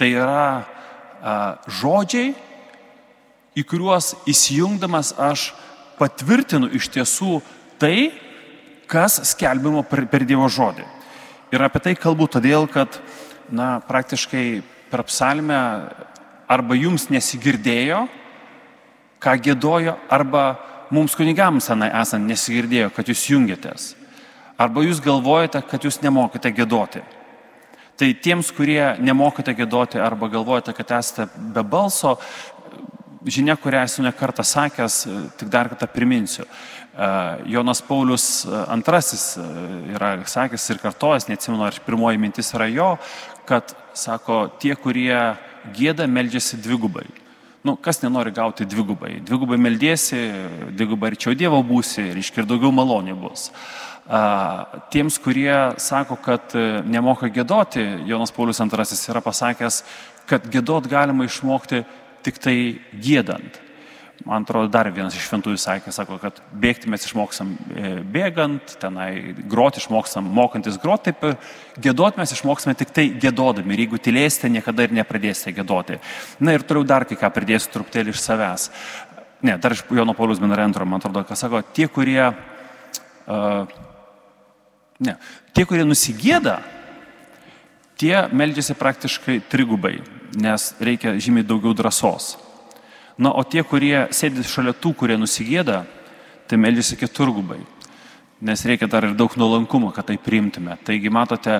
Tai 0.00 0.08
yra 0.08 0.42
e, 0.56 1.38
žodžiai, 1.82 2.32
į 3.60 3.68
kuriuos 3.68 4.14
įsijungdamas 4.24 5.12
aš 5.20 5.50
patvirtinu 6.00 6.72
iš 6.80 6.88
tiesų 6.96 7.42
tai, 7.80 8.10
kas 8.90 9.20
skelbimo 9.32 9.82
per, 9.88 10.04
per 10.10 10.26
Dievo 10.28 10.48
žodį. 10.50 10.84
Ir 11.50 11.64
apie 11.64 11.82
tai 11.82 11.94
kalbu 11.98 12.28
todėl, 12.30 12.68
kad, 12.70 13.00
na, 13.50 13.78
praktiškai 13.86 14.62
per 14.90 15.02
psalmę 15.08 15.60
arba 16.50 16.76
jums 16.78 17.08
nesigirdėjo, 17.10 18.04
ką 19.22 19.36
gėdojo, 19.44 19.96
arba 20.10 20.44
mums 20.94 21.14
kunigams 21.18 21.70
senai 21.70 21.90
esant 22.00 22.26
nesigirdėjo, 22.26 22.90
kad 22.94 23.08
jūs 23.10 23.24
jungiatės. 23.30 23.94
Arba 24.60 24.84
jūs 24.84 25.00
galvojate, 25.02 25.62
kad 25.70 25.86
jūs 25.86 26.00
nemokate 26.04 26.52
gėdoti. 26.52 27.02
Tai 28.00 28.08
tiems, 28.24 28.50
kurie 28.56 28.80
nemokate 29.00 29.52
gėdoti 29.56 30.00
arba 30.00 30.28
galvojate, 30.32 30.72
kad 30.76 30.92
esate 30.98 31.28
be 31.54 31.64
balso, 31.64 32.16
žinia, 33.26 33.56
kurią 33.56 33.84
esu 33.84 34.02
nekartą 34.02 34.44
sakęs, 34.46 35.06
tik 35.38 35.48
dar 35.48 35.68
kartą 35.68 35.88
priminsiu. 35.90 36.44
Jonas 37.46 37.82
Paulius 37.82 38.46
II 38.46 39.94
yra 39.94 40.12
sakęs 40.26 40.70
ir 40.70 40.80
kartojas, 40.82 41.28
neatsimenu, 41.28 41.64
ar 41.64 41.80
pirmoji 41.86 42.18
mintis 42.18 42.52
yra 42.56 42.68
jo, 42.68 42.90
kad, 43.48 43.74
sako, 43.94 44.48
tie, 44.60 44.74
kurie 44.76 45.36
gėda, 45.76 46.06
meldžiasi 46.08 46.60
dvigubai. 46.60 47.06
Nu, 47.64 47.76
kas 47.76 48.00
nenori 48.00 48.32
gauti 48.32 48.64
dvigubai? 48.64 49.18
Dvigubai 49.20 49.58
meldiesi, 49.60 50.16
dvigubai 50.72 51.10
arčiau 51.12 51.34
Dievo 51.36 51.60
būsi 51.66 52.06
ir 52.08 52.20
iškir 52.20 52.48
daugiau 52.48 52.72
malonių 52.72 53.16
bus. 53.20 53.50
Tiems, 54.90 55.18
kurie 55.20 55.52
sako, 55.76 56.16
kad 56.24 56.56
nemoka 56.88 57.28
gėdoti, 57.28 57.84
Jonas 58.08 58.32
Paulius 58.32 58.62
II 58.64 59.12
yra 59.12 59.20
pasakęs, 59.22 59.82
kad 60.30 60.46
gėdot 60.48 60.88
galima 60.88 61.26
išmokti 61.28 61.84
tik 62.24 62.40
tai 62.42 62.56
gėdant. 62.92 63.60
Man 64.24 64.44
atrodo, 64.44 64.68
dar 64.68 64.90
vienas 64.92 65.14
iš 65.16 65.24
šventųjų 65.30 65.56
sakė, 65.60 65.92
sako, 65.96 66.18
kad 66.20 66.42
bėgti 66.60 66.90
mes 66.92 67.06
išmoksam 67.08 67.54
e, 67.56 67.92
bėgant, 68.04 68.74
tenai 68.82 69.32
groti 69.48 69.80
išmoksam 69.80 70.26
mokantis 70.36 70.76
groti, 70.82 71.14
taip 71.14 71.38
gėdoti 71.80 72.20
mes 72.20 72.34
išmoksime 72.36 72.74
tik 72.76 72.92
tai 72.92 73.06
gėdodami. 73.22 73.72
Ir 73.72 73.86
jeigu 73.86 74.00
tylėsite, 74.04 74.50
niekada 74.52 74.84
ir 74.84 74.92
nepradėsite 74.98 75.54
gėdoti. 75.56 75.96
Na 76.44 76.52
ir 76.52 76.66
toliau 76.68 76.84
dar 76.84 77.08
kai 77.08 77.16
ką 77.16 77.32
pridėsiu 77.32 77.72
truputėlį 77.72 78.12
iš 78.12 78.20
savęs. 78.20 78.68
Ne, 79.40 79.56
dar 79.56 79.72
iš 79.72 79.86
Jono 79.88 80.12
Paulius 80.12 80.42
Benarentro, 80.42 80.84
man 80.84 81.00
atrodo, 81.00 81.24
kas 81.24 81.40
sako, 81.40 81.62
tie, 81.72 81.88
kurie, 81.88 82.20
uh, 82.28 83.78
ne, 85.00 85.16
tie, 85.56 85.64
kurie 85.64 85.88
nusigėda, 85.88 86.58
tie 88.00 88.28
meldžiasi 88.32 88.76
praktiškai 88.80 89.40
trigubai, 89.52 89.98
nes 90.40 90.70
reikia 90.80 91.18
žymiai 91.20 91.44
daugiau 91.44 91.74
drąsos. 91.76 92.38
Na, 93.20 93.34
o 93.36 93.44
tie, 93.44 93.60
kurie 93.66 94.06
sėdi 94.16 94.40
šalia 94.46 94.72
tų, 94.72 94.94
kurie 94.96 95.18
nusigėda, 95.20 95.82
tai 96.48 96.56
melžiasi 96.56 96.96
keturgubai. 96.96 97.60
Nes 98.40 98.62
reikia 98.64 98.88
dar 98.88 99.04
ir 99.04 99.12
daug 99.12 99.34
nuolankumo, 99.36 99.90
kad 99.92 100.06
tai 100.08 100.16
priimtume. 100.16 100.78
Taigi, 100.86 101.12
matote, 101.12 101.58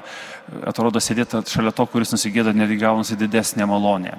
atrodo, 0.65 1.03
sėdėti 1.05 1.43
šalia 1.53 1.75
to, 1.77 1.85
kuris 1.93 2.15
nusigėda, 2.15 2.55
netgi 2.57 2.79
gaunasi 2.81 3.19
didesnė 3.21 3.69
malonė. 3.69 4.15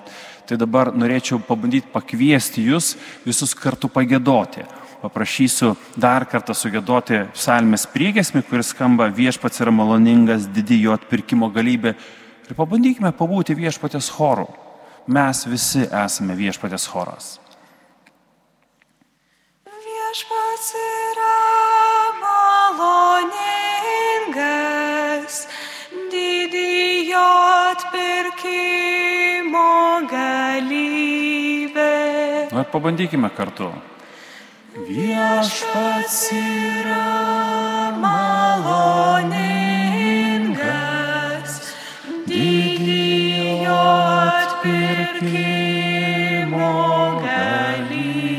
Tai 0.46 0.60
dabar 0.62 0.92
norėčiau 0.94 1.42
pabandyti 1.48 1.90
pakviesti 1.90 2.68
jūs 2.70 2.94
visus 3.26 3.58
kartu 3.58 3.90
pagėdoti. 3.90 4.68
Paprašysiu 5.02 5.76
dar 5.98 6.28
kartą 6.30 6.54
sugėdoti 6.54 7.24
psalmės 7.34 7.88
priegesmį, 7.90 8.44
kuris 8.50 8.70
skamba 8.76 9.10
viešpats 9.10 9.64
yra 9.66 9.74
maloningas, 9.74 10.46
didijo 10.54 10.94
atpirkimo 10.94 11.50
galybė. 11.54 11.96
Ir 12.46 12.58
pabandykime 12.58 13.10
pabūti 13.18 13.58
viešpatės 13.58 14.12
chorų 14.14 14.50
mes 15.08 15.46
visi 15.50 15.82
esame 15.82 16.36
viešpatės 16.38 16.88
choras. 16.92 17.40
Viešpats 19.66 20.74
yra 20.78 21.38
maloningas, 22.22 23.48
didijo 26.12 27.26
atpirkimo 27.72 29.66
galybė. 30.12 31.94
Na, 32.52 32.64
pabandykime 32.64 33.30
kartu. 33.36 33.72
Viešpats 34.72 36.32
yra 36.32 37.92
maloningas, 38.00 39.36
didijo 42.24 43.76
atpirkimo 44.32 45.20
galybė. 47.20 48.32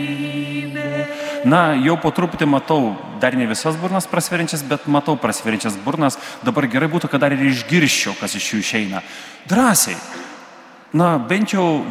Na, 1.44 1.76
jau 1.76 2.00
po 2.00 2.08
truputį 2.16 2.48
matau, 2.48 2.96
dar 3.20 3.36
ne 3.36 3.44
visas 3.50 3.76
burnas 3.76 4.08
prasveriančias, 4.08 4.64
bet 4.64 4.88
matau 4.88 5.20
prasveriančias 5.20 5.76
burnas. 5.84 6.16
Dabar 6.40 6.64
gerai 6.64 6.88
būtų, 6.94 7.12
kad 7.12 7.20
dar 7.26 7.36
ir 7.36 7.44
išgirščiau, 7.50 8.16
kas 8.16 8.40
iš 8.40 8.54
jų 8.54 8.64
išeina. 8.64 9.04
Drąsiai. 9.52 10.00
Na, 10.96 11.20
bent 11.20 11.52
jau 11.52 11.84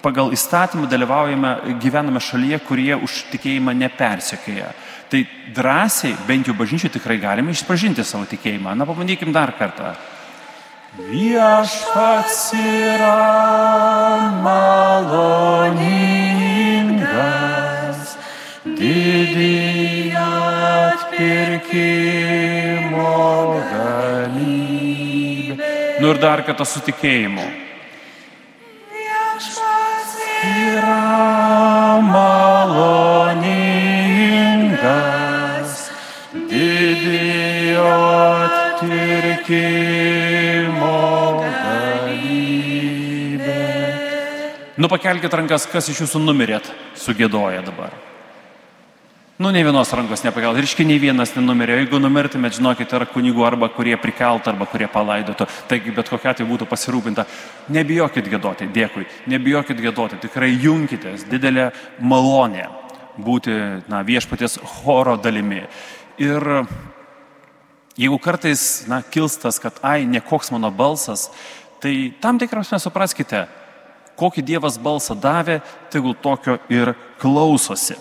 pagal 0.00 0.32
įstatymą 0.32 0.86
dalyvaujame, 0.88 1.76
gyvename 1.82 2.20
šalyje, 2.22 2.58
kurie 2.64 2.96
už 2.96 3.24
tikėjimą 3.34 3.74
nepersekėja. 3.76 4.72
Tai 5.12 5.20
drąsiai, 5.52 6.16
bent 6.26 6.46
jau 6.48 6.54
bažnyčiai 6.56 6.88
tikrai 6.94 7.18
galime 7.20 7.52
išpažinti 7.52 8.04
savo 8.04 8.24
tikėjimą. 8.30 8.72
Na, 8.78 8.86
pabandykim 8.88 9.32
dar 9.34 9.52
kartą. 9.58 9.92
Viešpats 10.96 12.52
yra 12.56 13.20
maloningas, 14.44 15.00
didijo 18.64 20.30
atpirkimo 20.92 22.00
galybė. 23.72 25.56
Nu 26.00 26.06
ir 26.12 26.18
dar 26.20 26.44
kartą 26.44 26.64
su 26.68 26.80
tikėjimu. 26.84 27.71
Yra 30.42 32.02
maloningas, 32.02 33.52
didijo 36.50 37.86
atpirkimo 38.42 39.86
galybė. 41.46 42.66
Nu 44.82 44.90
pakelkite 44.90 45.36
rankas, 45.38 45.70
kas 45.70 45.86
iš 45.94 46.02
jūsų 46.06 46.18
numirėt, 46.26 46.66
sugėdoja 46.98 47.62
dabar. 47.62 48.11
Nu, 49.42 49.50
ne 49.50 49.64
vienos 49.64 49.90
rankos 49.90 50.20
nepakelt. 50.22 50.54
Ir 50.60 50.66
iški 50.68 50.84
nei 50.86 51.00
vienas 51.02 51.32
nenumirė. 51.34 51.80
Jeigu 51.80 51.98
numirtumėt, 51.98 52.60
žinokit, 52.60 52.92
yra 52.94 53.08
kunigų 53.10 53.42
arba 53.42 53.66
kurie 53.74 53.96
prikelt, 53.98 54.46
arba 54.46 54.68
kurie 54.70 54.86
palaidotų. 54.86 55.48
Taigi 55.66 55.90
bet 55.96 56.12
kokia 56.12 56.30
tai 56.38 56.44
būtų 56.46 56.68
pasirūpinta. 56.70 57.24
Nebijokit 57.74 58.28
gėdoti, 58.30 58.68
dėkui. 58.70 59.02
Nebijokit 59.32 59.80
gėdoti. 59.82 60.20
Tikrai 60.22 60.52
junkitės. 60.62 61.24
Didelė 61.26 61.72
malonė 61.98 62.68
būti 63.18 63.56
na, 63.90 64.04
viešpaties 64.06 64.60
choro 64.76 65.16
dalimi. 65.18 65.64
Ir 66.22 66.46
jeigu 67.98 68.20
kartais 68.22 68.84
na, 68.86 69.00
kilstas, 69.02 69.58
kad 69.58 69.82
ai, 69.82 70.04
nekoks 70.06 70.54
mano 70.54 70.70
balsas, 70.70 71.32
tai 71.82 72.12
tam 72.22 72.38
tikras 72.38 72.70
nesupraskite, 72.76 73.48
kokį 74.22 74.46
Dievas 74.54 74.78
balsą 74.78 75.18
davė, 75.18 75.64
tegul 75.90 76.14
tokio 76.14 76.60
ir 76.70 76.94
klausosi. 77.18 77.98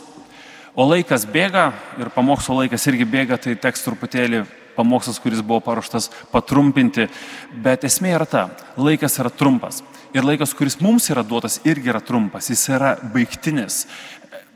O 0.71 0.86
laikas 0.88 1.25
bėga 1.27 1.71
ir 1.99 2.12
pamokslo 2.15 2.62
laikas 2.62 2.88
irgi 2.88 3.03
bėga, 3.03 3.36
tai 3.41 3.57
teks 3.60 3.84
truputėlį 3.84 4.45
pamokslas, 4.77 5.19
kuris 5.19 5.41
buvo 5.43 5.60
paruoštas, 5.65 6.07
patrumpinti. 6.31 7.10
Bet 7.51 7.84
esmė 7.84 8.15
yra 8.15 8.27
ta, 8.29 8.45
laikas 8.79 9.19
yra 9.19 9.31
trumpas. 9.34 9.81
Ir 10.15 10.23
laikas, 10.27 10.55
kuris 10.55 10.79
mums 10.84 11.10
yra 11.12 11.23
duotas, 11.27 11.60
irgi 11.67 11.91
yra 11.91 12.01
trumpas. 12.03 12.49
Jis 12.51 12.63
yra 12.71 12.95
baigtinis. 13.13 13.86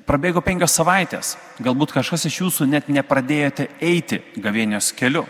Prabėgo 0.07 0.43
penkios 0.45 0.75
savaitės. 0.77 1.35
Galbūt 1.63 1.95
kažkas 1.95 2.27
iš 2.29 2.41
jūsų 2.43 2.69
net 2.69 2.87
nepradėjote 2.91 3.69
eiti 3.83 4.21
gavėnios 4.39 4.91
keliu. 4.95 5.25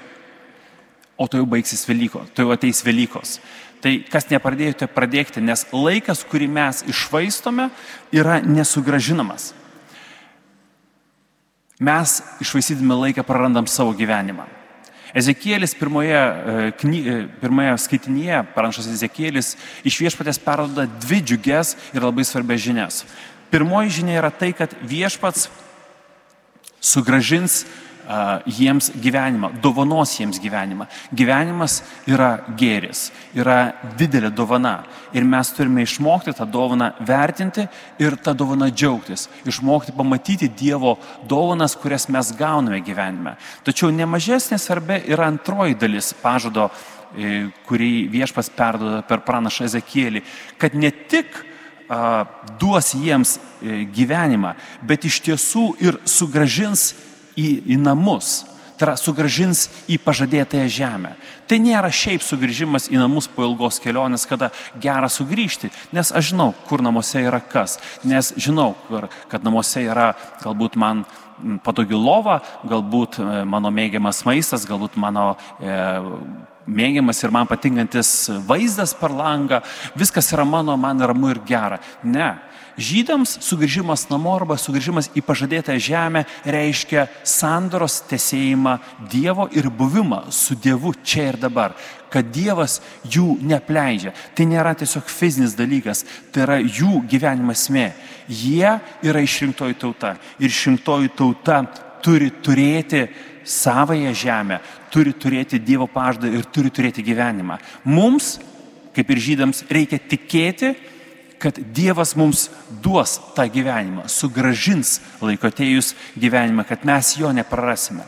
O 1.18 1.30
to 1.32 1.40
jau 1.40 1.48
baigsis 1.48 1.86
Velykos, 1.88 2.34
to 2.36 2.44
jau 2.44 2.52
ateis 2.52 2.84
Velykos. 2.84 3.38
Tai 3.82 3.94
kas 4.12 4.28
nepradėjote 4.28 4.90
pradėkti, 4.92 5.42
nes 5.42 5.64
laikas, 5.72 6.26
kurį 6.28 6.50
mes 6.52 6.82
išvaistome, 6.92 7.70
yra 8.12 8.42
nesugražinamas. 8.44 9.54
Mes 11.86 12.22
išvaisydami 12.42 12.96
laiką 13.04 13.24
prarandam 13.28 13.68
savo 13.68 13.94
gyvenimą. 13.94 14.46
Ezekielis 15.16 15.76
pirmoje, 15.78 16.18
e, 16.18 16.72
kny, 16.80 16.98
e, 17.08 17.20
pirmoje 17.40 17.76
skaitinėje, 17.86 18.42
pranašas 18.56 18.90
Ezekielis, 18.92 19.54
iš 19.88 20.00
viešpatės 20.02 20.42
perdoda 20.42 20.88
dvi 20.88 21.22
džiugės 21.22 21.76
ir 21.94 22.04
labai 22.04 22.26
svarbias 22.28 22.64
žinias. 22.66 23.06
Pirmoji 23.54 24.02
žinia 24.02 24.18
yra 24.20 24.32
tai, 24.34 24.52
kad 24.52 24.74
viešpats 24.82 25.48
sugražins 26.82 27.64
jiems 28.46 28.92
gyvenimą, 29.02 29.52
dovanos 29.62 30.14
jiems 30.20 30.40
gyvenimą. 30.40 30.88
Gyvenimas 31.14 31.82
yra 32.08 32.46
gėris, 32.58 33.10
yra 33.34 33.74
didelė 33.98 34.30
dovana 34.36 34.84
ir 35.14 35.26
mes 35.26 35.52
turime 35.56 35.86
išmokti 35.86 36.36
tą 36.38 36.46
dovaną 36.46 36.92
vertinti 37.00 37.68
ir 38.00 38.18
tą 38.18 38.36
dovaną 38.38 38.70
džiaugtis, 38.70 39.28
išmokti 39.46 39.96
pamatyti 39.96 40.50
Dievo 40.50 40.98
dovanas, 41.28 41.76
kurias 41.76 42.08
mes 42.10 42.32
gauname 42.38 42.82
gyvenime. 42.86 43.36
Tačiau 43.66 43.90
nemažesnė 43.92 44.60
svarbia 44.62 45.02
yra 45.06 45.30
antroji 45.32 45.78
dalis 45.80 46.14
pažado, 46.22 46.70
e, 47.16 47.50
kurį 47.66 48.08
viešpas 48.12 48.52
perdoda 48.54 49.02
per 49.02 49.26
pranašą 49.26 49.66
Ezekielį, 49.66 50.24
kad 50.58 50.76
ne 50.76 50.92
tik 50.92 51.46
duos 52.60 52.94
jiems 52.98 53.38
e, 53.38 53.84
gyvenimą, 53.94 54.56
bet 54.82 55.06
iš 55.06 55.20
tiesų 55.26 55.66
ir 55.84 56.00
sugražins 56.10 56.94
į, 57.38 57.50
į 57.76 57.80
namus. 57.82 58.44
Tai 58.76 58.90
yra 58.90 58.96
sugražins 59.00 59.70
į 59.88 59.96
pažadėtąją 60.04 60.68
žemę. 60.68 61.14
Tai 61.48 61.60
nėra 61.64 61.88
šiaip 61.96 62.24
sugrįžimas 62.26 62.90
į 62.92 63.00
namus 63.00 63.30
po 63.32 63.46
ilgos 63.48 63.80
kelionės, 63.80 64.26
kada 64.28 64.50
gera 64.84 65.08
sugrįžti, 65.08 65.70
nes 65.96 66.12
aš 66.12 66.34
žinau, 66.34 66.50
kur 66.68 66.84
namuose 66.84 67.24
yra 67.24 67.40
kas, 67.40 67.78
nes 68.04 68.34
žinau, 68.36 68.74
kad 69.32 69.48
namuose 69.48 69.86
yra 69.86 70.10
galbūt 70.44 70.76
man 70.76 71.06
patogi 71.64 71.96
lova, 71.96 72.42
galbūt 72.68 73.20
e, 73.20 73.28
mano 73.48 73.72
mėgiamas 73.72 74.24
maistas, 74.28 74.68
galbūt 74.68 74.96
mano 75.00 75.34
e, 75.60 75.76
mėgiamas 76.66 77.22
ir 77.24 77.34
man 77.36 77.48
patinkantis 77.48 78.12
vaizdas 78.48 78.96
per 78.98 79.14
langą, 79.14 79.62
viskas 79.96 80.32
yra 80.34 80.46
mano, 80.48 80.78
man 80.80 81.00
ramu 81.00 81.32
ir 81.34 81.42
gera. 81.48 81.80
Ne, 82.04 82.34
Žydams 82.76 83.38
sugrįžimas 83.40 84.10
namo 84.10 84.34
arba 84.36 84.58
sugrįžimas 84.60 85.08
į 85.16 85.22
pažadėtą 85.24 85.78
žemę 85.80 86.26
reiškia 86.44 87.06
sandoros 87.24 88.02
tesėjimą 88.10 88.74
Dievo 89.12 89.46
ir 89.56 89.70
buvimą 89.72 90.26
su 90.36 90.58
Dievu 90.60 90.92
čia 91.00 91.30
ir 91.32 91.38
dabar. 91.40 91.72
Kad 92.12 92.34
Dievas 92.36 92.82
jų 93.08 93.38
nepleidžia. 93.48 94.12
Tai 94.36 94.48
nėra 94.52 94.74
tiesiog 94.76 95.08
fizinis 95.08 95.56
dalykas, 95.56 96.04
tai 96.36 96.44
yra 96.44 96.58
jų 96.60 97.00
gyvenimo 97.08 97.56
esmė. 97.56 97.94
Jie 98.28 98.74
yra 99.08 99.24
išrinktoji 99.24 99.78
tauta 99.80 100.18
ir 100.40 100.52
išrinktoji 100.52 101.14
tauta 101.16 101.62
turi 102.04 102.28
turėti 102.44 103.06
savoje 103.46 104.12
žemę, 104.18 104.60
turi 104.92 105.14
turėti 105.16 105.62
Dievo 105.64 105.88
pažadą 105.88 106.28
ir 106.34 106.44
turi 106.52 106.74
turėti 106.74 107.06
gyvenimą. 107.06 107.56
Mums, 107.88 108.36
kaip 108.96 109.16
ir 109.16 109.24
žydams, 109.30 109.64
reikia 109.72 110.02
tikėti, 110.02 110.74
kad 111.40 111.60
Dievas 111.76 112.16
mums 112.16 112.50
duos 112.84 113.18
tą 113.36 113.48
gyvenimą, 113.52 114.08
sugražins 114.12 115.00
laiko 115.22 115.50
atėjus 115.52 115.94
gyvenimą, 116.20 116.66
kad 116.68 116.86
mes 116.88 117.16
jo 117.20 117.32
neprarasime. 117.36 118.06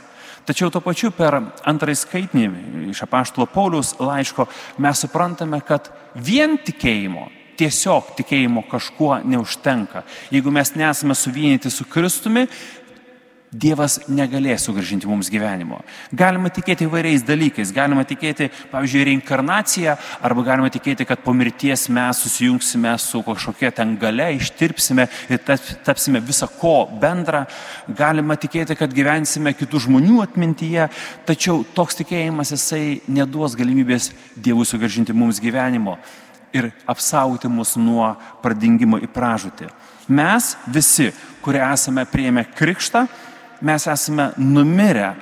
Tačiau 0.48 0.72
tuo 0.72 0.80
pačiu 0.80 1.10
per 1.12 1.36
antrąjį 1.68 2.00
skaitinį 2.00 2.46
iš 2.94 3.02
apaštalo 3.04 3.50
Pauliaus 3.52 3.98
laiško 4.00 4.46
mes 4.80 5.02
suprantame, 5.04 5.60
kad 5.60 5.90
vien 6.16 6.56
tikėjimo, 6.64 7.26
tiesiog 7.60 8.14
tikėjimo 8.16 8.64
kažkuo 8.72 9.18
neužtenka. 9.28 10.06
Jeigu 10.32 10.54
mes 10.54 10.72
nesame 10.80 11.18
suvienyti 11.20 11.72
su 11.74 11.84
Kristumi, 11.90 12.46
Dievas 13.48 14.02
negalės 14.12 14.66
sugražinti 14.68 15.08
mums 15.08 15.30
gyvenimo. 15.32 15.78
Galima 16.12 16.50
tikėti 16.52 16.84
įvairiais 16.84 17.22
dalykais. 17.24 17.70
Galima 17.72 18.04
tikėti, 18.04 18.50
pavyzdžiui, 18.74 19.06
reinkarnaciją, 19.08 19.94
arba 20.20 20.44
galima 20.50 20.68
tikėti, 20.74 21.06
kad 21.08 21.22
po 21.24 21.32
mirties 21.32 21.86
mes 21.88 22.20
susijungsime 22.26 22.92
su 23.00 23.22
kažkokia 23.24 23.72
ten 23.78 23.94
gale, 24.02 24.34
ištirpsime 24.36 25.08
ir 25.32 25.40
tapsime 25.88 26.20
visą 26.20 26.50
ko 26.60 26.90
bendrą. 27.00 27.46
Galima 27.88 28.36
tikėti, 28.36 28.76
kad 28.76 28.92
gyvensime 28.92 29.56
kitų 29.56 29.86
žmonių 29.86 30.20
atmintyje, 30.26 30.90
tačiau 31.30 31.64
toks 31.78 32.02
tikėjimas 32.02 32.52
jisai 32.52 33.00
neduos 33.08 33.56
galimybės 33.56 34.12
Dievui 34.36 34.68
sugražinti 34.68 35.16
mums 35.16 35.40
gyvenimo 35.40 35.96
ir 36.52 36.74
apsaugoti 36.88 37.48
mus 37.48 37.78
nuo 37.80 38.12
pradingimo 38.44 39.00
į 39.00 39.08
pražūtį. 39.12 39.72
Mes 40.08 40.54
visi, 40.72 41.10
kurie 41.44 41.64
esame 41.64 42.06
prieėmę 42.08 42.46
krikštą, 42.56 43.06
mes 43.62 43.88
esame 43.88 44.32
numirę 44.38 45.14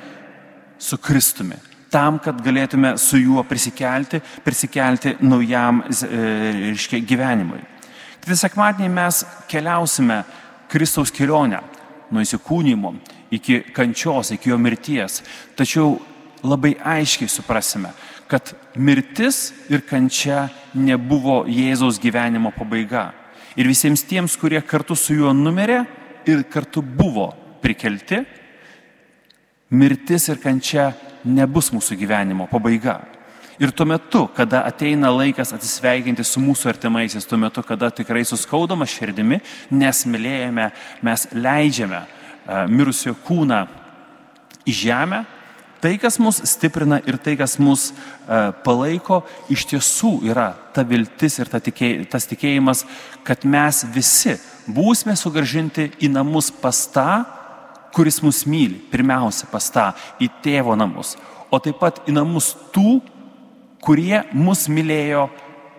su 0.78 0.98
Kristumi. 0.98 1.56
Tam, 1.90 2.18
kad 2.20 2.42
galėtume 2.44 2.98
su 3.00 3.18
juo 3.22 3.44
prisikelti, 3.48 4.20
prisikelti 4.44 5.16
naujam 5.24 5.84
reiškia, 5.88 7.00
gyvenimui. 7.08 7.62
Kitą 8.20 8.36
sekmadienį 8.42 8.90
mes 8.92 9.22
keliausime 9.48 10.24
Kristaus 10.72 11.14
kelionę 11.14 11.62
nuo 12.12 12.24
įsikūnymo 12.26 12.92
iki 13.38 13.62
kančios, 13.76 14.34
iki 14.36 14.50
jo 14.50 14.58
mirties. 14.60 15.22
Tačiau 15.56 15.96
labai 16.44 16.74
aiškiai 16.84 17.32
suprasime, 17.32 17.94
kad 18.28 18.52
mirtis 18.76 19.54
ir 19.70 19.86
kančia 19.88 20.50
nebuvo 20.74 21.44
Jėzaus 21.48 22.02
gyvenimo 22.02 22.52
pabaiga. 22.56 23.12
Ir 23.56 23.70
visiems 23.70 24.04
tiems, 24.04 24.36
kurie 24.36 24.60
kartu 24.66 24.98
su 25.00 25.16
juo 25.16 25.32
numirė 25.34 25.86
ir 26.28 26.44
kartu 26.52 26.84
buvo 26.84 27.32
prikelti, 27.66 28.22
mirtis 29.74 30.30
ir 30.30 30.40
kančia 30.42 30.92
nebus 31.26 31.72
mūsų 31.74 31.98
gyvenimo 31.98 32.46
pabaiga. 32.52 33.00
Ir 33.56 33.72
tuo 33.72 33.88
metu, 33.88 34.26
kada 34.36 34.66
ateina 34.68 35.10
laikas 35.14 35.54
atsisveikinti 35.56 36.26
su 36.28 36.42
mūsų 36.44 36.74
artimaisiais, 36.74 37.26
tuo 37.26 37.40
metu, 37.40 37.64
kada 37.64 37.88
tikrai 37.90 38.26
suskaudama 38.28 38.86
širdimi, 38.90 39.40
nes 39.72 40.04
mylėjame, 40.12 40.68
mes 41.08 41.24
leidžiame 41.32 42.02
uh, 42.04 42.66
mirusio 42.68 43.16
kūną 43.26 43.62
į 44.68 44.76
žemę, 44.76 45.22
tai, 45.80 45.94
kas 46.02 46.20
mus 46.20 46.42
stiprina 46.52 47.00
ir 47.08 47.16
tai, 47.24 47.38
kas 47.40 47.56
mus 47.62 47.88
uh, 47.94 48.52
palaiko, 48.66 49.22
iš 49.54 49.64
tiesų 49.72 50.18
yra 50.28 50.50
ta 50.76 50.84
viltis 50.84 51.40
ir 51.40 51.50
ta 51.50 51.64
tikėj, 51.64 52.04
tas 52.12 52.28
tikėjimas, 52.28 52.84
kad 53.24 53.48
mes 53.48 53.86
visi 53.96 54.36
būsime 54.68 55.16
sugražinti 55.16 55.94
į 56.04 56.12
namus 56.12 56.52
pas 56.52 56.84
tą, 56.92 57.24
kuris 57.96 58.20
mus 58.24 58.44
myli, 58.50 58.78
pirmiausia 58.92 59.48
pas 59.52 59.70
tą, 59.72 59.90
į 60.20 60.28
tėvo 60.44 60.76
namus, 60.76 61.16
o 61.48 61.60
taip 61.64 61.80
pat 61.80 62.02
į 62.10 62.18
namus 62.18 62.52
tų, 62.76 63.00
kurie 63.86 64.26
mus 64.36 64.66
mylėjo 64.68 65.30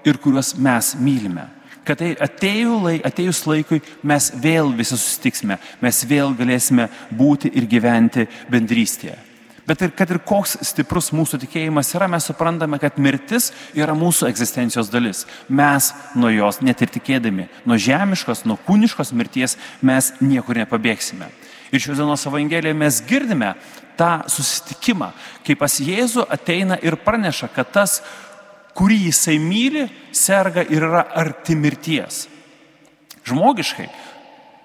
ir 0.06 0.18
kuriuos 0.22 0.54
mes 0.62 0.94
mylime. 1.02 1.50
Kad 1.86 2.00
tai 2.00 2.16
atėjus 2.18 3.44
laikui 3.46 3.78
mes 4.02 4.32
vėl 4.42 4.72
visi 4.74 4.96
susitiksime, 4.96 5.60
mes 5.82 6.02
vėl 6.08 6.32
galėsime 6.34 6.88
būti 7.14 7.52
ir 7.54 7.68
gyventi 7.70 8.26
bendrystėje. 8.50 9.14
Bet 9.66 9.82
ir 9.82 9.92
kad 9.98 10.10
ir 10.14 10.20
koks 10.22 10.56
stiprus 10.66 11.10
mūsų 11.14 11.40
tikėjimas 11.42 11.88
yra, 11.98 12.06
mes 12.10 12.26
suprantame, 12.28 12.78
kad 12.78 12.98
mirtis 13.02 13.50
yra 13.74 13.96
mūsų 13.98 14.28
egzistencijos 14.30 14.90
dalis. 14.92 15.24
Mes 15.50 15.90
nuo 16.14 16.30
jos, 16.30 16.60
net 16.62 16.84
ir 16.86 16.92
tikėdami, 16.94 17.48
nuo 17.66 17.78
žemiškos, 17.78 18.44
nuo 18.46 18.58
kūniškos 18.66 19.10
mirties 19.14 19.56
mes 19.82 20.12
niekur 20.22 20.62
nepabėgsime. 20.62 21.26
Ir 21.72 21.82
šios 21.82 21.98
dienos 21.98 22.26
Evangelijoje 22.28 22.78
mes 22.78 23.00
girdime 23.08 23.54
tą 23.98 24.26
susitikimą, 24.30 25.10
kai 25.46 25.56
pas 25.58 25.78
Jėzų 25.80 26.26
ateina 26.30 26.78
ir 26.84 26.98
praneša, 27.02 27.48
kad 27.54 27.72
tas, 27.74 28.00
kurį 28.76 29.06
jisai 29.08 29.38
myli, 29.40 29.86
serga 30.12 30.62
ir 30.62 30.84
yra 30.84 31.06
arti 31.16 31.56
mirties. 31.56 32.26
Žmogiškai 33.26 33.88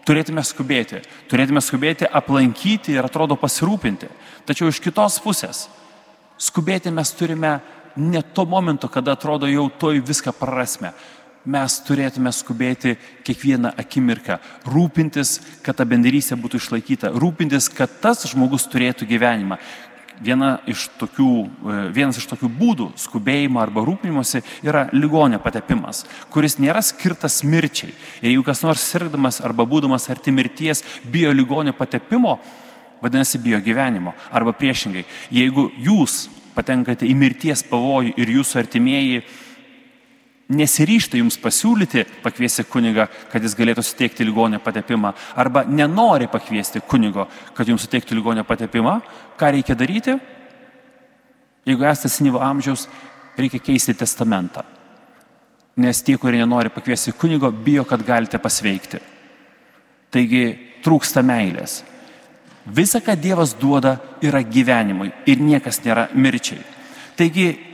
turėtume 0.06 0.44
skubėti, 0.46 1.02
turėtume 1.32 1.62
skubėti 1.64 2.10
aplankyti 2.10 2.96
ir 2.98 3.08
atrodo 3.08 3.38
pasirūpinti. 3.40 4.10
Tačiau 4.46 4.70
iš 4.72 4.82
kitos 4.84 5.20
pusės, 5.24 5.68
skubėti 6.42 6.92
mes 6.94 7.14
turime 7.16 7.60
ne 7.96 8.22
to 8.22 8.46
momento, 8.46 8.90
kada 8.90 9.16
atrodo 9.16 9.50
jau 9.50 9.70
toj 9.80 10.02
viską 10.06 10.34
prarasme. 10.36 10.94
Mes 11.42 11.76
turėtume 11.82 12.30
skubėti 12.30 13.00
kiekvieną 13.26 13.72
akimirką, 13.82 14.36
rūpintis, 14.70 15.40
kad 15.66 15.80
ta 15.80 15.88
bendrystė 15.90 16.38
būtų 16.38 16.60
išlaikyta, 16.62 17.10
rūpintis, 17.18 17.66
kad 17.74 17.90
tas 18.04 18.22
žmogus 18.30 18.68
turėtų 18.70 19.08
gyvenimą. 19.10 19.58
Viena 20.22 20.60
iš 20.70 20.86
tokių, 21.02 21.32
e, 21.42 21.78
vienas 21.96 22.20
iš 22.22 22.28
tokių 22.30 22.46
būdų 22.46 22.92
skubėjimo 22.94 23.58
arba 23.58 23.82
rūpinimuose 23.82 24.44
yra 24.62 24.86
ligonio 24.94 25.40
patepimas, 25.42 26.04
kuris 26.30 26.60
nėra 26.62 26.84
skirtas 26.86 27.42
mirčiai. 27.42 27.90
Ir 28.22 28.36
jeigu 28.36 28.46
kas 28.46 28.62
nors 28.62 28.86
sirgdamas 28.86 29.42
arba 29.42 29.66
būdamas 29.66 30.06
arti 30.14 30.30
mirties 30.30 30.84
bijo 31.10 31.34
ligonio 31.34 31.74
patepimo, 31.74 32.38
vadinasi 33.02 33.42
bijo 33.42 33.58
gyvenimo. 33.66 34.14
Arba 34.30 34.54
priešingai, 34.54 35.08
jeigu 35.34 35.72
jūs 35.82 36.28
patenkate 36.54 37.10
į 37.10 37.16
mirties 37.18 37.64
pavojų 37.66 38.14
ir 38.22 38.36
jūsų 38.38 38.62
artimieji 38.62 39.24
nesiryšta 40.52 41.20
jums 41.20 41.38
pasiūlyti 41.42 42.04
pakviesti 42.24 42.66
kunigą, 42.68 43.08
kad 43.32 43.44
jis 43.44 43.56
galėtų 43.58 43.84
suteikti 43.86 44.26
ligonio 44.28 44.60
patepimą, 44.64 45.14
arba 45.40 45.64
nenori 45.68 46.28
pakviesti 46.32 46.84
kunigo, 46.88 47.28
kad 47.56 47.70
jums 47.70 47.86
suteiktų 47.86 48.18
ligonio 48.18 48.44
patepimą, 48.48 49.00
ką 49.40 49.52
reikia 49.56 49.78
daryti? 49.78 50.18
Jeigu 51.68 51.86
esate 51.86 52.10
senyvo 52.10 52.42
amžiaus, 52.44 52.88
reikia 53.38 53.62
keisti 53.62 53.96
testamentą. 53.98 54.66
Nes 55.82 56.02
tie, 56.04 56.18
kurie 56.20 56.42
nenori 56.42 56.72
pakviesti 56.74 57.14
kunigo, 57.16 57.52
bijo, 57.52 57.86
kad 57.88 58.04
galite 58.06 58.42
pasveikti. 58.42 59.00
Taigi 60.12 60.44
trūksta 60.84 61.24
meilės. 61.24 61.82
Visa, 62.66 63.00
ką 63.02 63.16
Dievas 63.18 63.56
duoda, 63.58 63.96
yra 64.22 64.42
gyvenimui 64.44 65.10
ir 65.30 65.40
niekas 65.42 65.80
nėra 65.86 66.10
mirčiai. 66.14 66.60
Taigi 67.18 67.71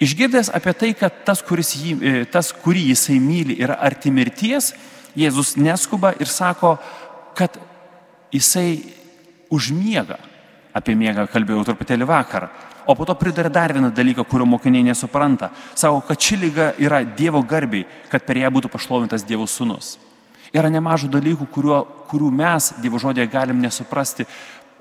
Išgirdęs 0.00 0.48
apie 0.56 0.72
tai, 0.72 0.94
kad 0.96 1.24
tas, 1.28 1.42
jį, 1.44 1.92
e, 2.00 2.24
tas, 2.24 2.54
kurį 2.56 2.86
jisai 2.94 3.18
myli, 3.20 3.58
yra 3.60 3.76
arti 3.76 4.10
mirties, 4.10 4.72
Jėzus 5.18 5.56
neskuba 5.58 6.12
ir 6.22 6.28
sako, 6.30 6.76
kad 7.34 7.56
jisai 8.30 8.78
užmiega. 9.50 10.18
Apie 10.70 10.94
miegą 10.94 11.24
kalbėjau 11.26 11.64
truputėlį 11.66 12.06
vakar. 12.06 12.46
O 12.86 12.94
po 12.94 13.04
to 13.04 13.16
pridarė 13.18 13.50
dar 13.50 13.74
vieną 13.74 13.90
dalyką, 13.94 14.24
kurio 14.24 14.46
mokiniai 14.46 14.86
nesupranta. 14.86 15.50
Sako, 15.74 16.00
kad 16.06 16.20
ši 16.22 16.38
lyga 16.44 16.68
yra 16.78 17.02
Dievo 17.04 17.42
garbiai, 17.42 17.84
kad 18.08 18.22
per 18.26 18.38
ją 18.38 18.50
būtų 18.54 18.70
pašlovintas 18.70 19.26
Dievo 19.26 19.48
sūnus. 19.50 19.96
Yra 20.54 20.70
nemažų 20.70 21.10
dalykų, 21.10 21.46
kuriuo, 21.52 21.82
kurių 22.10 22.30
mes 22.34 22.72
Dievo 22.82 22.98
žodėje 23.02 23.28
galim 23.30 23.60
nesuprasti. 23.62 24.26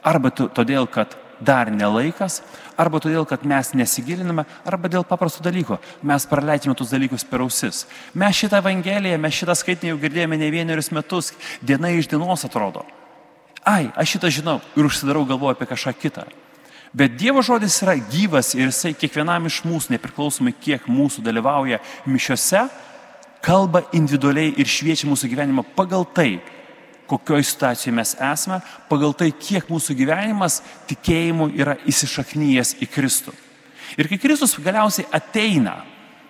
Arba 0.05 0.31
todėl, 0.31 0.87
kad 0.87 1.17
dar 1.41 1.71
nelaikas, 1.71 2.41
arba 2.79 2.99
todėl, 3.03 3.25
kad 3.27 3.45
mes 3.47 3.71
nesigiliname, 3.77 4.45
arba 4.67 4.91
dėl 4.91 5.05
paprasto 5.07 5.43
dalyko. 5.43 5.79
Mes 6.03 6.27
praleidžiame 6.29 6.75
tus 6.77 6.91
dalykus 6.93 7.25
per 7.27 7.43
ausis. 7.45 7.85
Mes 8.13 8.35
šitą 8.35 8.61
Evangeliją, 8.63 9.19
mes 9.21 9.35
šitą 9.35 9.55
skaitinį 9.57 9.93
jau 9.93 10.01
girdėjome 10.03 10.39
ne 10.39 10.51
vienerius 10.53 10.91
metus, 10.95 11.33
diena 11.61 11.91
iš 11.95 12.11
dienos 12.11 12.45
atrodo. 12.47 12.85
Ai, 13.67 13.89
aš 13.95 14.15
šitą 14.15 14.31
žinau 14.33 14.59
ir 14.75 14.87
užsidarau 14.87 15.25
galvoju 15.27 15.55
apie 15.57 15.67
kažką 15.69 15.95
kitą. 15.99 16.27
Bet 16.93 17.19
Dievo 17.21 17.43
žodis 17.45 17.75
yra 17.83 17.93
gyvas 17.99 18.55
ir 18.57 18.71
jisai 18.71 18.95
kiekvienam 18.97 19.45
iš 19.45 19.61
mūsų, 19.67 19.93
nepriklausomai 19.93 20.55
kiek 20.57 20.87
mūsų 20.89 21.21
dalyvauja 21.21 21.77
mišiose, 22.09 22.63
kalba 23.45 23.83
individualiai 23.93 24.55
ir 24.57 24.67
šviečia 24.67 25.07
mūsų 25.09 25.29
gyvenimą 25.29 25.67
pagal 25.77 26.07
tai, 26.15 26.39
kokioj 27.09 27.43
situacijoje 27.43 27.95
mes 27.95 28.15
esame, 28.15 28.61
pagal 28.89 29.15
tai, 29.17 29.31
kiek 29.33 29.67
mūsų 29.71 29.95
gyvenimas 29.97 30.61
tikėjimu 30.89 31.49
yra 31.57 31.77
įsišaknyjęs 31.89 32.75
į 32.83 32.89
Kristų. 32.93 33.33
Ir 33.97 34.09
kai 34.09 34.19
Kristus 34.21 34.55
galiausiai 34.61 35.09
ateina 35.11 35.79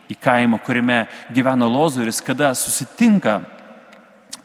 į 0.09 0.17
kaimą, 0.17 0.61
kuriame 0.65 1.03
gyveno 1.35 1.67
Lozuris, 1.69 2.21
kada 2.25 2.53
susitinka 2.57 3.41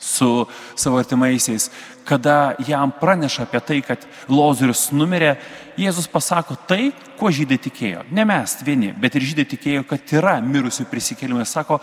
su 0.05 0.47
savo 0.77 0.99
artimaisiais, 0.99 1.70
kada 2.05 2.55
jam 2.66 2.92
praneša 3.01 3.47
apie 3.47 3.61
tai, 3.61 3.81
kad 3.83 4.05
Lozorius 4.29 4.90
numirė, 4.92 5.35
Jėzus 5.81 6.07
pasako 6.11 6.59
tai, 6.68 6.92
kuo 7.18 7.33
žydai 7.33 7.57
tikėjo. 7.59 8.05
Ne 8.14 8.27
mes 8.29 8.59
vieni, 8.66 8.92
bet 8.92 9.16
ir 9.16 9.25
žydai 9.25 9.47
tikėjo, 9.49 9.87
kad 9.88 10.12
yra 10.14 10.37
mirusių 10.44 10.85
prisikėlimas. 10.90 11.55
Sako, 11.57 11.81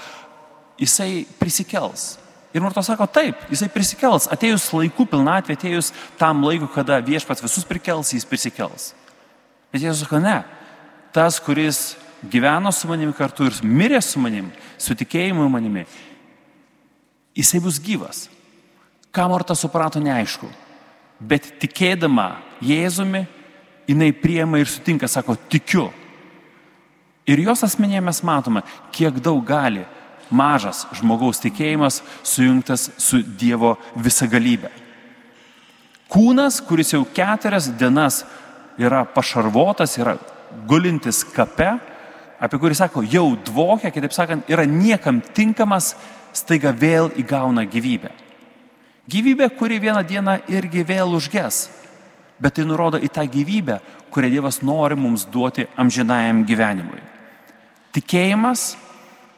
jisai 0.80 1.26
prisikels. 1.40 2.14
Ir 2.52 2.64
Marto 2.64 2.84
sako, 2.84 3.08
taip, 3.08 3.46
jisai 3.52 3.70
prisikels, 3.72 4.28
atėjus 4.32 4.66
laikų 4.76 5.06
pilnatvė, 5.14 5.56
atėjus 5.56 5.92
tam 6.20 6.44
laiku, 6.44 6.68
kada 6.74 6.98
viešpats 7.04 7.44
visus 7.46 7.68
prikels, 7.68 8.12
jis 8.12 8.28
prisikels. 8.28 8.90
Bet 9.72 9.86
Jėzus 9.86 10.04
sako, 10.04 10.20
ne, 10.20 10.42
tas, 11.16 11.40
kuris 11.40 11.94
gyveno 12.28 12.74
su 12.76 12.90
manimi 12.92 13.16
kartu 13.16 13.48
ir 13.48 13.56
mirė 13.64 14.02
su 14.04 14.20
manimi, 14.20 14.52
su 14.76 14.98
tikėjimu 15.00 15.48
manimi, 15.52 15.86
jisai 17.40 17.64
bus 17.64 17.80
gyvas. 17.80 18.26
Ką 19.16 19.30
Marta 19.32 19.56
suprato, 19.56 20.00
neaišku. 20.04 20.48
Bet 21.20 21.48
tikėdama 21.62 22.42
Jėzumi, 22.64 23.26
jinai 23.88 24.12
priema 24.16 24.60
ir 24.60 24.68
sutinka, 24.72 25.08
sako, 25.08 25.38
tikiu. 25.52 25.88
Ir 27.32 27.40
jos 27.48 27.64
asmenėje 27.64 28.04
mes 28.04 28.22
matome, 28.28 28.64
kiek 28.92 29.20
daug 29.24 29.40
gali 29.48 29.86
mažas 30.32 30.86
žmogaus 30.98 31.41
tikėjimas 31.44 32.02
sujungtas 32.24 32.89
su 32.98 33.22
Dievo 33.22 33.76
visagalybė. 33.96 34.72
Kūnas, 36.12 36.60
kuris 36.67 36.91
jau 36.91 37.06
keturias 37.15 37.70
dienas 37.80 38.24
yra 38.80 39.06
pašarvotas, 39.08 39.96
yra 40.00 40.17
gulintis 40.67 41.24
kape, 41.24 41.78
apie 42.41 42.60
kurį 42.60 42.76
sako, 42.76 43.04
jau 43.08 43.30
dvokia, 43.46 43.94
kitaip 43.94 44.15
sakant, 44.15 44.50
yra 44.52 44.65
niekam 44.67 45.22
tinkamas, 45.22 45.94
staiga 46.36 46.72
vėl 46.76 47.12
įgauna 47.20 47.63
gyvybę. 47.67 48.12
Gyvybė, 49.12 49.50
kuri 49.60 49.80
vieną 49.84 50.04
dieną 50.08 50.38
irgi 50.52 50.84
vėl 50.88 51.15
užges, 51.17 51.65
bet 52.41 52.56
tai 52.58 52.65
nurodo 52.67 53.00
į 53.02 53.10
tą 53.12 53.26
gyvybę, 53.28 53.80
kurią 54.12 54.30
Dievas 54.32 54.62
nori 54.63 54.98
mums 55.00 55.26
duoti 55.32 55.67
amžinajam 55.80 56.44
gyvenimui. 56.48 57.02
Tikėjimas 57.96 58.74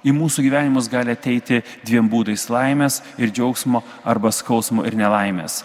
į 0.04 0.13
mūsų 0.16 0.44
gyvenimus 0.46 0.89
gali 0.92 1.16
ateiti 1.16 1.62
dviem 1.86 2.10
būdais- 2.10 2.50
laimės 2.56 3.02
ir 3.18 3.32
džiaugsmo 3.32 3.84
arba 4.06 4.30
skausmo 4.32 4.86
ir 4.86 4.94
nelaimės. 4.94 5.63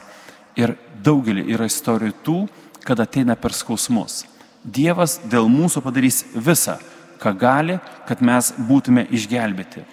Ir 0.57 0.77
daugelį 1.03 1.49
yra 1.55 1.65
istorijų 1.65 2.13
tų, 2.25 2.49
kad 2.85 2.99
ateina 3.01 3.37
per 3.37 3.51
skausmus. 3.51 4.25
Dievas 4.65 5.19
dėl 5.19 5.49
mūsų 5.49 5.83
padarys 5.83 6.25
visą, 6.35 6.79
ką 7.19 7.39
gali, 7.39 7.81
kad 8.07 8.21
mes 8.21 8.53
būtume 8.53 9.07
išgelbėti. 9.11 9.85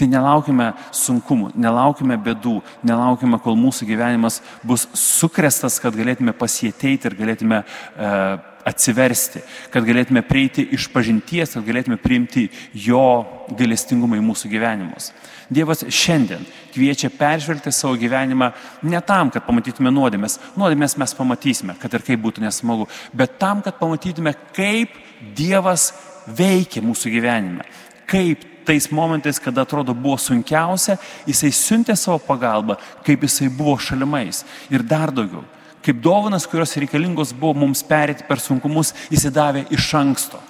Tai 0.00 0.06
nelaukime 0.08 0.70
sunkumų, 0.96 1.50
nelaukime 1.60 2.16
bėdų, 2.16 2.62
nelaukime, 2.88 3.40
kol 3.42 3.56
mūsų 3.60 3.84
gyvenimas 3.84 4.40
bus 4.64 4.86
sukrestas, 4.96 5.78
kad 5.78 5.92
galėtume 5.92 6.32
pasieteiti 6.32 7.10
ir 7.10 7.16
galėtume 7.18 7.58
uh, 7.60 8.38
atsiversti, 8.66 9.40
kad 9.72 9.84
galėtume 9.86 10.22
prieiti 10.26 10.66
iš 10.76 10.88
pažinties, 10.92 11.54
kad 11.56 11.66
galėtume 11.66 11.98
priimti 12.00 12.48
jo 12.74 13.24
galestingumą 13.56 14.18
į 14.18 14.24
mūsų 14.24 14.50
gyvenimus. 14.52 15.10
Dievas 15.50 15.82
šiandien 15.82 16.44
kviečia 16.74 17.10
peržvelgti 17.10 17.72
savo 17.74 17.96
gyvenimą 17.98 18.52
ne 18.86 19.00
tam, 19.02 19.32
kad 19.34 19.46
pamatytume 19.46 19.90
nuodėmės. 19.94 20.38
Nuodėmės 20.60 20.94
mes 21.00 21.16
pamatysime, 21.18 21.74
kad 21.80 21.94
ir 21.96 22.04
kaip 22.06 22.22
būtų 22.22 22.44
nesmagu, 22.44 22.86
bet 23.16 23.38
tam, 23.40 23.64
kad 23.64 23.80
pamatytume, 23.80 24.36
kaip 24.56 24.94
Dievas 25.36 25.90
veikia 26.24 26.80
mūsų 26.84 27.10
gyvenime. 27.12 27.66
Kaip 28.08 28.46
tais 28.64 28.86
momentais, 28.94 29.40
kada 29.42 29.66
atrodo 29.66 29.92
buvo 29.96 30.16
sunkiausia, 30.20 30.96
jisai 31.28 31.50
siuntė 31.54 31.96
savo 31.98 32.20
pagalbą, 32.22 32.78
kaip 33.04 33.26
jisai 33.26 33.50
buvo 33.52 33.74
šalimais. 33.82 34.44
Ir 34.70 34.86
dar 34.86 35.12
daugiau 35.12 35.42
kaip 35.84 36.00
dovanas, 36.02 36.46
kurios 36.48 36.76
reikalingos 36.76 37.32
buvo 37.36 37.64
mums 37.64 37.82
perėti 37.86 38.26
per 38.28 38.42
sunkumus, 38.42 38.92
įsidavė 39.12 39.66
iš 39.74 39.90
anksto. 39.98 40.40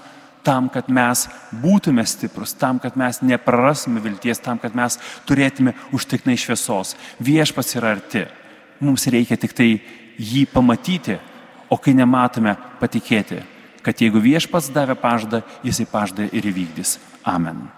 Tam, 0.47 0.71
kad 0.73 0.89
mes 0.89 1.27
būtume 1.61 2.01
stiprus, 2.09 2.55
tam, 2.57 2.79
kad 2.81 2.97
mes 2.97 3.21
neprarasime 3.21 4.01
vilties, 4.01 4.41
tam, 4.41 4.59
kad 4.59 4.77
mes 4.77 4.97
turėtume 5.29 5.75
užtiknai 5.93 6.39
šviesos. 6.41 6.95
Viešpats 7.21 7.77
yra 7.77 7.93
arti. 7.99 8.25
Mums 8.81 9.05
reikia 9.13 9.37
tik 9.37 9.53
tai 9.53 9.75
jį 10.17 10.47
pamatyti, 10.49 11.19
o 11.69 11.77
kai 11.77 11.93
nematome, 11.95 12.57
patikėti, 12.81 13.43
kad 13.85 14.01
jeigu 14.01 14.23
viešpats 14.25 14.73
davė 14.73 14.97
pažadą, 14.99 15.43
jisai 15.67 15.87
pažadą 15.93 16.31
ir 16.33 16.49
įvykdys. 16.51 16.97
Amen. 17.29 17.69